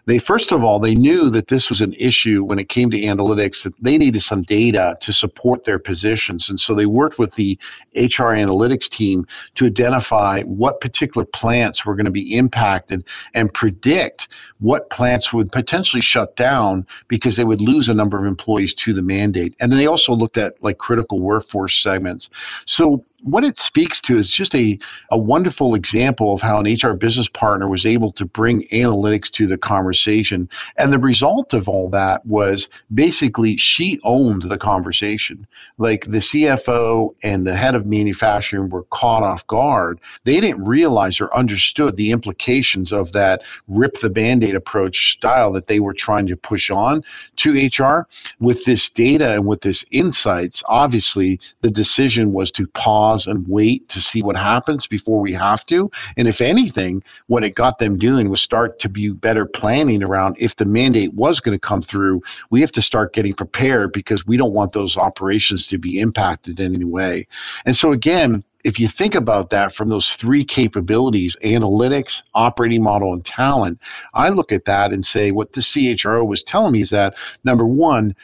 They, 0.06 0.18
first 0.18 0.52
of 0.52 0.62
all, 0.62 0.78
they 0.78 0.94
knew 0.94 1.30
that 1.30 1.48
this 1.48 1.70
was 1.70 1.80
an 1.80 1.94
issue 1.94 2.44
when 2.44 2.60
it 2.60 2.68
came 2.68 2.92
to 2.92 3.00
analytics, 3.00 3.64
that 3.64 3.82
they 3.82 3.98
needed 3.98 4.24
some 4.24 4.44
data 4.44 4.98
to 5.00 5.14
support 5.14 5.64
their 5.64 5.80
positions. 5.80 6.50
And 6.50 6.60
so 6.60 6.76
they 6.76 6.86
worked 6.86 7.18
with 7.18 7.34
the 7.36 7.58
HR 7.96 8.36
analytics 8.36 8.90
team 8.90 9.26
to 9.56 9.68
identify 9.68 10.42
what 10.42 10.82
particular 10.82 11.26
plants 11.26 11.86
were 11.86 11.96
going 11.96 12.04
to 12.04 12.12
be 12.12 12.36
impacted 12.36 13.06
and 13.34 13.54
predict 13.54 14.28
what 14.60 14.90
plants 14.90 15.32
would 15.32 15.50
potentially 15.50 16.02
shut 16.02 16.36
down 16.36 16.86
because 17.08 17.38
they 17.38 17.46
would 17.46 17.62
lose 17.62 17.88
a 17.88 17.94
number 17.94 18.20
of 18.20 18.26
employees 18.26 18.74
to 18.74 18.94
the 18.94 19.02
mandate. 19.02 19.56
And 19.62 19.72
then 19.72 19.80
they 19.80 19.88
also 19.88 20.14
looked 20.14 20.38
at 20.38 20.62
like 20.62 20.78
critical 20.78 21.22
workforce 21.22 21.82
segments. 21.82 22.30
So 22.66 23.06
what 23.24 23.46
it 23.46 23.58
speaks 23.58 24.02
to 24.02 24.18
is 24.18 24.30
just 24.30 24.54
a, 24.54 24.78
a 25.10 25.18
wonderful 25.18 25.76
example 25.76 26.34
of 26.34 26.42
how 26.42 26.60
an 26.60 26.78
HR 26.82 26.94
business 26.94 27.30
partner 27.30 27.70
was 27.70 27.86
able 27.86 28.12
to 28.14 28.26
bring 28.26 28.68
analytics 28.74 29.32
to 29.32 29.48
the 29.48 29.58
conversation. 29.58 30.50
And 30.78 30.92
the 30.92 31.00
result 31.00 31.54
of 31.54 31.70
all 31.70 31.90
that 31.92 32.26
was 32.26 32.68
basically 32.94 33.56
she 33.58 34.00
owned 34.04 34.44
the 34.50 34.58
conversation. 34.58 35.48
Like 35.78 36.06
the 36.06 36.20
CFO 36.20 37.16
and 37.24 37.48
the 37.48 37.56
head 37.56 37.76
of 37.76 37.86
manufacturing 37.86 38.70
were 38.70 38.84
caught 38.84 39.24
off 39.24 39.48
guard. 39.48 40.00
They 40.26 40.40
didn't 40.40 40.64
realize 40.64 41.22
or 41.22 41.36
understood 41.36 41.96
the 41.96 42.12
implications 42.12 42.92
of 42.92 43.14
that 43.14 43.44
rip 43.68 44.02
the 44.02 44.10
band 44.10 44.44
aid 44.44 44.56
approach 44.56 45.14
style 45.14 45.54
that 45.54 45.68
they 45.68 45.80
were 45.80 45.94
trying 45.94 46.28
to 46.28 46.36
push 46.36 46.70
on 46.70 47.04
to 47.38 47.54
HR. 47.68 48.08
With 48.40 48.66
this 48.66 48.90
data 48.90 49.32
and 49.32 49.46
with 49.46 49.62
this 49.62 49.86
insights, 49.92 50.62
obviously 50.68 51.40
the 51.62 51.72
decision 51.72 52.34
was 52.34 52.52
to 52.52 52.68
pause 52.68 53.13
pause 53.14 53.28
and 53.28 53.48
wait 53.48 53.88
to 53.90 54.02
see 54.02 54.22
what 54.22 54.36
happens 54.36 54.88
before 54.88 55.20
we 55.20 55.34
have 55.34 55.66
to. 55.68 55.90
And 56.18 56.28
if 56.28 56.42
anything, 56.42 57.04
what 57.28 57.44
it 57.44 57.56
got 57.56 57.80
them 57.80 57.98
doing 57.98 58.30
was 58.30 58.42
start 58.42 58.80
to 58.80 58.90
be 58.90 59.10
better 59.10 59.46
planning 59.46 60.04
around 60.04 60.36
if 60.40 60.56
the 60.56 60.66
mandate 60.66 61.14
was 61.14 61.40
going 61.40 61.58
to 61.58 61.68
come 61.68 61.82
through, 61.82 62.22
we 62.50 62.62
have 62.62 62.72
to 62.74 62.82
start 62.82 63.14
getting 63.14 63.34
prepared 63.34 63.94
because 63.94 64.26
we 64.26 64.38
don't 64.38 64.54
want 64.54 64.74
those 64.74 64.98
operations 64.98 65.68
to 65.68 65.78
be 65.78 66.00
impacted 66.00 66.60
in 66.60 66.74
any 66.74 66.86
way. 66.86 67.28
And 67.66 67.76
so 67.76 67.92
again, 67.92 68.44
if 68.64 68.80
you 68.80 68.88
think 68.88 69.14
about 69.14 69.50
that 69.50 69.76
from 69.76 69.90
those 69.90 70.12
three 70.12 70.46
capabilities 70.46 71.36
analytics, 71.44 72.22
operating 72.34 72.82
model, 72.82 73.12
and 73.12 73.26
talent 73.26 73.78
I 74.14 74.30
look 74.30 74.54
at 74.54 74.66
that 74.66 74.94
and 74.94 75.06
say 75.06 75.32
what 75.32 75.52
the 75.52 75.60
CHRO 75.60 76.26
was 76.26 76.44
telling 76.44 76.72
me 76.72 76.82
is 76.82 76.90
that 76.92 77.14
number 77.44 77.68
one, 77.68 78.16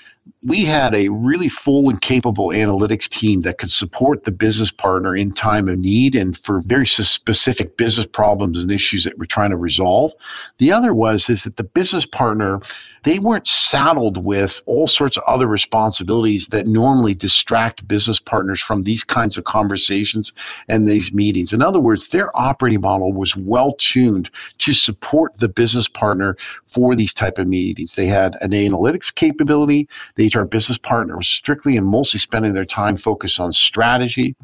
we 0.44 0.66
had 0.66 0.94
a 0.96 1.10
really 1.10 1.50
full 1.50 1.90
and 1.90 2.02
capable 2.02 2.48
analytics 2.50 3.10
team 3.10 3.42
that 3.42 3.58
could 3.58 3.72
support 3.72 4.24
the 4.24 4.32
business 4.32 4.72
partner 4.72 5.16
in 5.16 5.32
time 5.32 5.68
of 5.68 5.80
need 5.80 6.16
and 6.16 6.38
for 6.38 6.62
very 6.62 6.88
specific 6.88 7.78
business 7.78 8.06
problems 8.06 8.62
and 8.62 8.72
issues 8.72 9.04
that 9.04 9.18
we're 9.18 9.26
trying 9.26 9.52
to 9.52 9.58
resolve. 9.58 10.12
The 10.58 10.72
other 10.72 10.94
was 10.94 11.30
is 11.30 11.44
that 11.44 11.58
the 11.58 11.64
business 11.64 12.06
partner 12.06 12.62
they 13.04 13.20
weren't 13.20 13.48
saddled 13.48 14.24
with 14.24 14.62
all 14.66 14.88
sorts 14.88 15.18
of 15.18 15.24
other 15.24 15.48
responsibilities 15.48 16.48
that 16.48 16.68
normally 16.68 17.14
distract 17.14 17.88
business 17.88 18.20
partners 18.20 18.62
from 18.62 18.84
these 18.84 19.04
kinds 19.04 19.38
of 19.38 19.46
conversations 19.46 20.34
and 20.68 20.88
these 20.88 21.14
meetings. 21.14 21.54
In 21.54 21.62
other 21.62 21.80
words, 21.80 22.10
their 22.10 22.36
operating 22.38 22.82
model 22.82 23.14
was 23.14 23.36
well 23.36 23.74
tuned 23.74 24.30
to 24.60 24.74
support 24.74 25.38
the 25.38 25.48
business 25.48 25.88
partner 25.88 26.36
for 26.68 26.96
these 26.96 27.14
type 27.14 27.38
of 27.38 27.48
meetings. 27.48 27.96
They 27.96 28.08
had 28.08 28.38
an 28.42 28.52
analytics 28.52 29.14
capability. 29.14 29.88
The 30.20 30.28
HR 30.28 30.44
business 30.44 30.78
partner 30.78 31.16
was 31.16 31.30
strictly 31.30 31.78
and 31.78 31.88
mostly 31.88 32.20
spending 32.20 32.52
their 32.52 32.66
time 32.66 32.98
focused 32.98 33.40
on 33.40 33.54
strategy. 33.54 34.36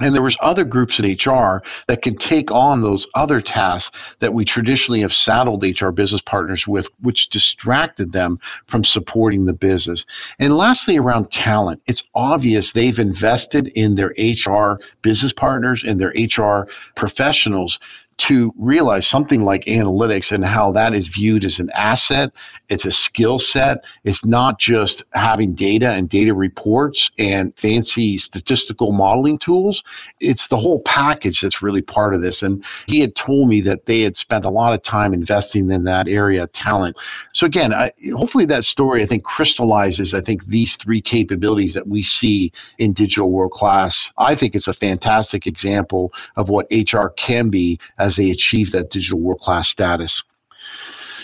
And 0.00 0.14
there 0.14 0.22
was 0.22 0.38
other 0.40 0.64
groups 0.64 0.98
in 0.98 1.04
hr 1.04 1.62
that 1.86 2.00
could 2.00 2.18
take 2.18 2.50
on 2.50 2.80
those 2.80 3.06
other 3.14 3.42
tasks 3.42 3.94
that 4.20 4.32
we 4.32 4.46
traditionally 4.46 5.02
have 5.02 5.12
saddled 5.12 5.62
hr 5.62 5.90
business 5.90 6.22
partners 6.22 6.66
with 6.66 6.88
which 7.02 7.28
distracted 7.28 8.12
them 8.12 8.38
from 8.68 8.84
supporting 8.84 9.44
the 9.44 9.52
business. 9.52 10.06
And 10.38 10.56
lastly 10.56 10.96
around 10.96 11.30
talent. 11.30 11.82
It's 11.86 12.04
obvious 12.14 12.72
they've 12.72 12.98
invested 12.98 13.66
in 13.74 13.96
their 13.96 14.14
hr 14.46 14.80
business 15.02 15.34
partners 15.34 15.84
and 15.86 16.00
their 16.00 16.14
hr 16.38 16.70
professionals 16.96 17.78
to 18.18 18.52
realize 18.58 19.06
something 19.06 19.44
like 19.44 19.64
analytics 19.64 20.32
and 20.32 20.44
how 20.44 20.72
that 20.72 20.92
is 20.92 21.06
viewed 21.08 21.44
as 21.44 21.58
an 21.60 21.70
asset. 21.70 22.32
It's 22.68 22.84
a 22.84 22.90
skill 22.90 23.38
set. 23.38 23.84
It's 24.04 24.24
not 24.24 24.58
just 24.58 25.04
having 25.14 25.54
data 25.54 25.90
and 25.90 26.08
data 26.08 26.34
reports 26.34 27.10
and 27.16 27.56
fancy 27.56 28.18
statistical 28.18 28.92
modeling 28.92 29.38
tools. 29.38 29.82
It's 30.20 30.48
the 30.48 30.56
whole 30.56 30.80
package 30.80 31.40
that's 31.40 31.62
really 31.62 31.80
part 31.80 32.12
of 32.12 32.20
this. 32.20 32.42
And 32.42 32.64
he 32.86 33.00
had 33.00 33.14
told 33.14 33.48
me 33.48 33.60
that 33.62 33.86
they 33.86 34.00
had 34.02 34.16
spent 34.16 34.44
a 34.44 34.50
lot 34.50 34.74
of 34.74 34.82
time 34.82 35.14
investing 35.14 35.70
in 35.70 35.84
that 35.84 36.08
area 36.08 36.42
of 36.42 36.52
talent. 36.52 36.96
So 37.32 37.46
again, 37.46 37.72
I, 37.72 37.92
hopefully 38.14 38.46
that 38.46 38.64
story 38.64 39.02
I 39.02 39.06
think 39.06 39.24
crystallizes 39.24 40.12
I 40.12 40.20
think 40.20 40.46
these 40.46 40.76
three 40.76 41.00
capabilities 41.00 41.74
that 41.74 41.86
we 41.86 42.02
see 42.02 42.52
in 42.78 42.92
digital 42.92 43.30
world 43.30 43.52
class. 43.52 44.10
I 44.18 44.34
think 44.34 44.54
it's 44.54 44.68
a 44.68 44.72
fantastic 44.72 45.46
example 45.46 46.12
of 46.36 46.48
what 46.48 46.66
HR 46.70 47.08
can 47.16 47.48
be 47.48 47.78
as 47.98 48.07
they 48.16 48.30
achieve 48.30 48.72
that 48.72 48.90
digital 48.90 49.20
world 49.20 49.40
class 49.40 49.68
status. 49.68 50.22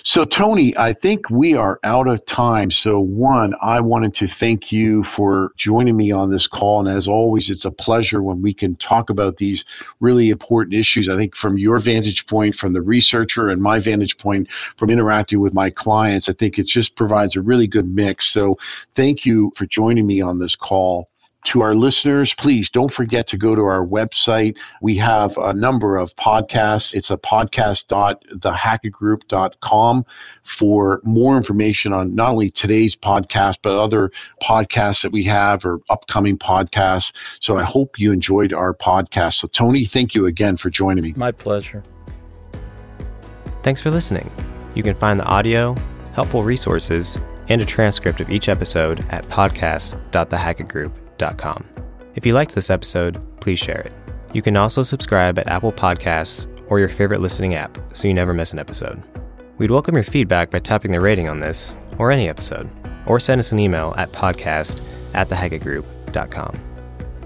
So, 0.07 0.27
Tony, 0.27 0.77
I 0.77 0.93
think 0.93 1.31
we 1.31 1.55
are 1.55 1.81
out 1.83 2.09
of 2.09 2.27
time. 2.27 2.71
So, 2.71 3.01
one, 3.01 3.55
I 3.63 3.81
wanted 3.81 4.13
to 4.17 4.27
thank 4.27 4.71
you 4.71 5.03
for 5.03 5.53
joining 5.57 5.97
me 5.97 6.13
on 6.13 6.31
this 6.31 6.47
call. 6.47 6.81
And 6.81 6.95
as 6.95 7.09
always, 7.09 7.49
it's 7.49 7.65
a 7.65 7.71
pleasure 7.71 8.23
when 8.23 8.43
we 8.43 8.53
can 8.53 8.77
talk 8.77 9.09
about 9.09 9.39
these 9.39 9.65
really 10.01 10.29
important 10.29 10.75
issues. 10.75 11.09
I 11.09 11.17
think 11.17 11.35
from 11.35 11.57
your 11.57 11.79
vantage 11.79 12.27
point, 12.27 12.55
from 12.55 12.75
the 12.75 12.83
researcher, 12.83 13.49
and 13.49 13.63
my 13.63 13.81
vantage 13.81 14.19
point 14.19 14.47
from 14.77 14.91
interacting 14.91 15.41
with 15.41 15.55
my 15.55 15.71
clients, 15.71 16.29
I 16.29 16.35
think 16.35 16.59
it 16.59 16.67
just 16.67 16.97
provides 16.97 17.35
a 17.35 17.41
really 17.41 17.67
good 17.67 17.89
mix. 17.89 18.27
So, 18.27 18.59
thank 18.95 19.25
you 19.25 19.53
for 19.57 19.65
joining 19.65 20.07
me 20.07 20.21
on 20.21 20.39
this 20.39 20.55
call 20.55 21.09
to 21.45 21.63
our 21.63 21.75
listeners, 21.75 22.35
please 22.35 22.69
don't 22.71 22.93
forget 22.93 23.27
to 23.29 23.37
go 23.37 23.55
to 23.55 23.63
our 23.63 23.87
website. 23.87 24.57
We 24.83 24.97
have 24.97 25.37
a 25.37 25.53
number 25.53 25.97
of 25.97 26.17
podcasts. 26.17 26.93
It's 26.95 27.11
a 27.11 27.17
podcast.thehackettgroup.com 27.17 30.07
for 30.45 31.01
more 31.05 31.37
information 31.37 31.93
on 31.93 32.15
not 32.15 32.31
only 32.31 32.51
today's 32.51 32.97
podcast, 32.97 33.57
but 33.63 33.79
other 33.79 34.11
podcasts 34.43 35.03
that 35.03 35.13
we 35.13 35.23
have 35.25 35.65
or 35.65 35.81
upcoming 35.91 36.39
podcasts. 36.39 37.13
So 37.41 37.59
I 37.59 37.65
hope 37.65 37.99
you 37.99 38.13
enjoyed 38.13 38.53
our 38.53 38.75
podcast. 38.75 39.35
So, 39.35 39.49
Tony, 39.49 39.87
thank 39.87 40.15
you 40.15 40.27
again 40.27 40.57
for 40.57 40.71
joining 40.71 41.03
me. 41.05 41.15
My 41.17 41.33
pleasure. 41.33 41.83
Thanks 43.63 43.81
for 43.81 43.91
listening. 43.91 44.31
You 44.75 44.83
can 44.83 44.95
find 44.95 45.19
the 45.21 45.25
audio, 45.25 45.77
helpful 46.15 46.43
resources, 46.43 47.19
and 47.49 47.61
a 47.61 47.67
transcript 47.67 48.21
of 48.21 48.31
each 48.31 48.49
episode 48.49 49.05
at 49.11 49.25
if 52.15 52.25
you 52.25 52.35
liked 52.35 52.55
this 52.55 52.71
episode, 52.71 53.25
please 53.41 53.59
share 53.59 53.81
it. 53.81 53.93
You 54.33 54.43
can 54.43 54.57
also 54.57 54.83
subscribe 54.83 55.39
at 55.39 55.49
Apple 55.49 55.73
Podcasts 55.73 56.47
or 56.69 56.79
your 56.79 56.89
favorite 56.89 57.21
listening 57.21 57.55
app 57.55 57.79
so 57.93 58.09
you 58.09 58.15
never 58.15 58.35
miss 58.35 58.53
an 58.53 58.59
episode. 58.59 59.03
We'd 59.59 59.71
welcome 59.71 59.95
your 59.95 60.05
feedback 60.05 60.51
by 60.51 60.59
tapping 60.59 60.93
the 60.93 61.01
rating 61.01 61.29
on 61.29 61.41
this 61.41 61.75
or 61.99 62.11
any 62.11 62.29
episode, 62.29 62.69
or 63.07 63.21
send 63.21 63.39
us 63.39 63.53
an 63.53 63.61
email 63.61 63.95
at 63.97 64.13
podcast 64.13 64.83
at 65.15 65.29
thehackettgroup.com. 65.29 66.59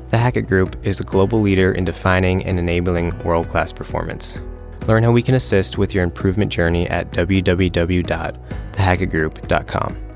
The 0.09 0.19
Hackett 0.19 0.47
Group 0.47 0.77
is 0.83 1.01
a 1.01 1.05
global 1.05 1.41
leader 1.41 1.73
in 1.73 1.85
defining 1.85 2.45
and 2.45 2.59
enabling 2.59 3.19
world 3.25 3.49
class 3.49 3.73
performance. 3.73 4.41
Learn 4.87 5.03
how 5.03 5.13
we 5.13 5.23
can 5.23 5.35
assist 5.35 5.79
with 5.79 5.95
your 5.95 6.05
improvement 6.05 6.53
journey 6.53 6.87
at 6.89 7.11
www.thehackettgroup.com. 7.13 10.08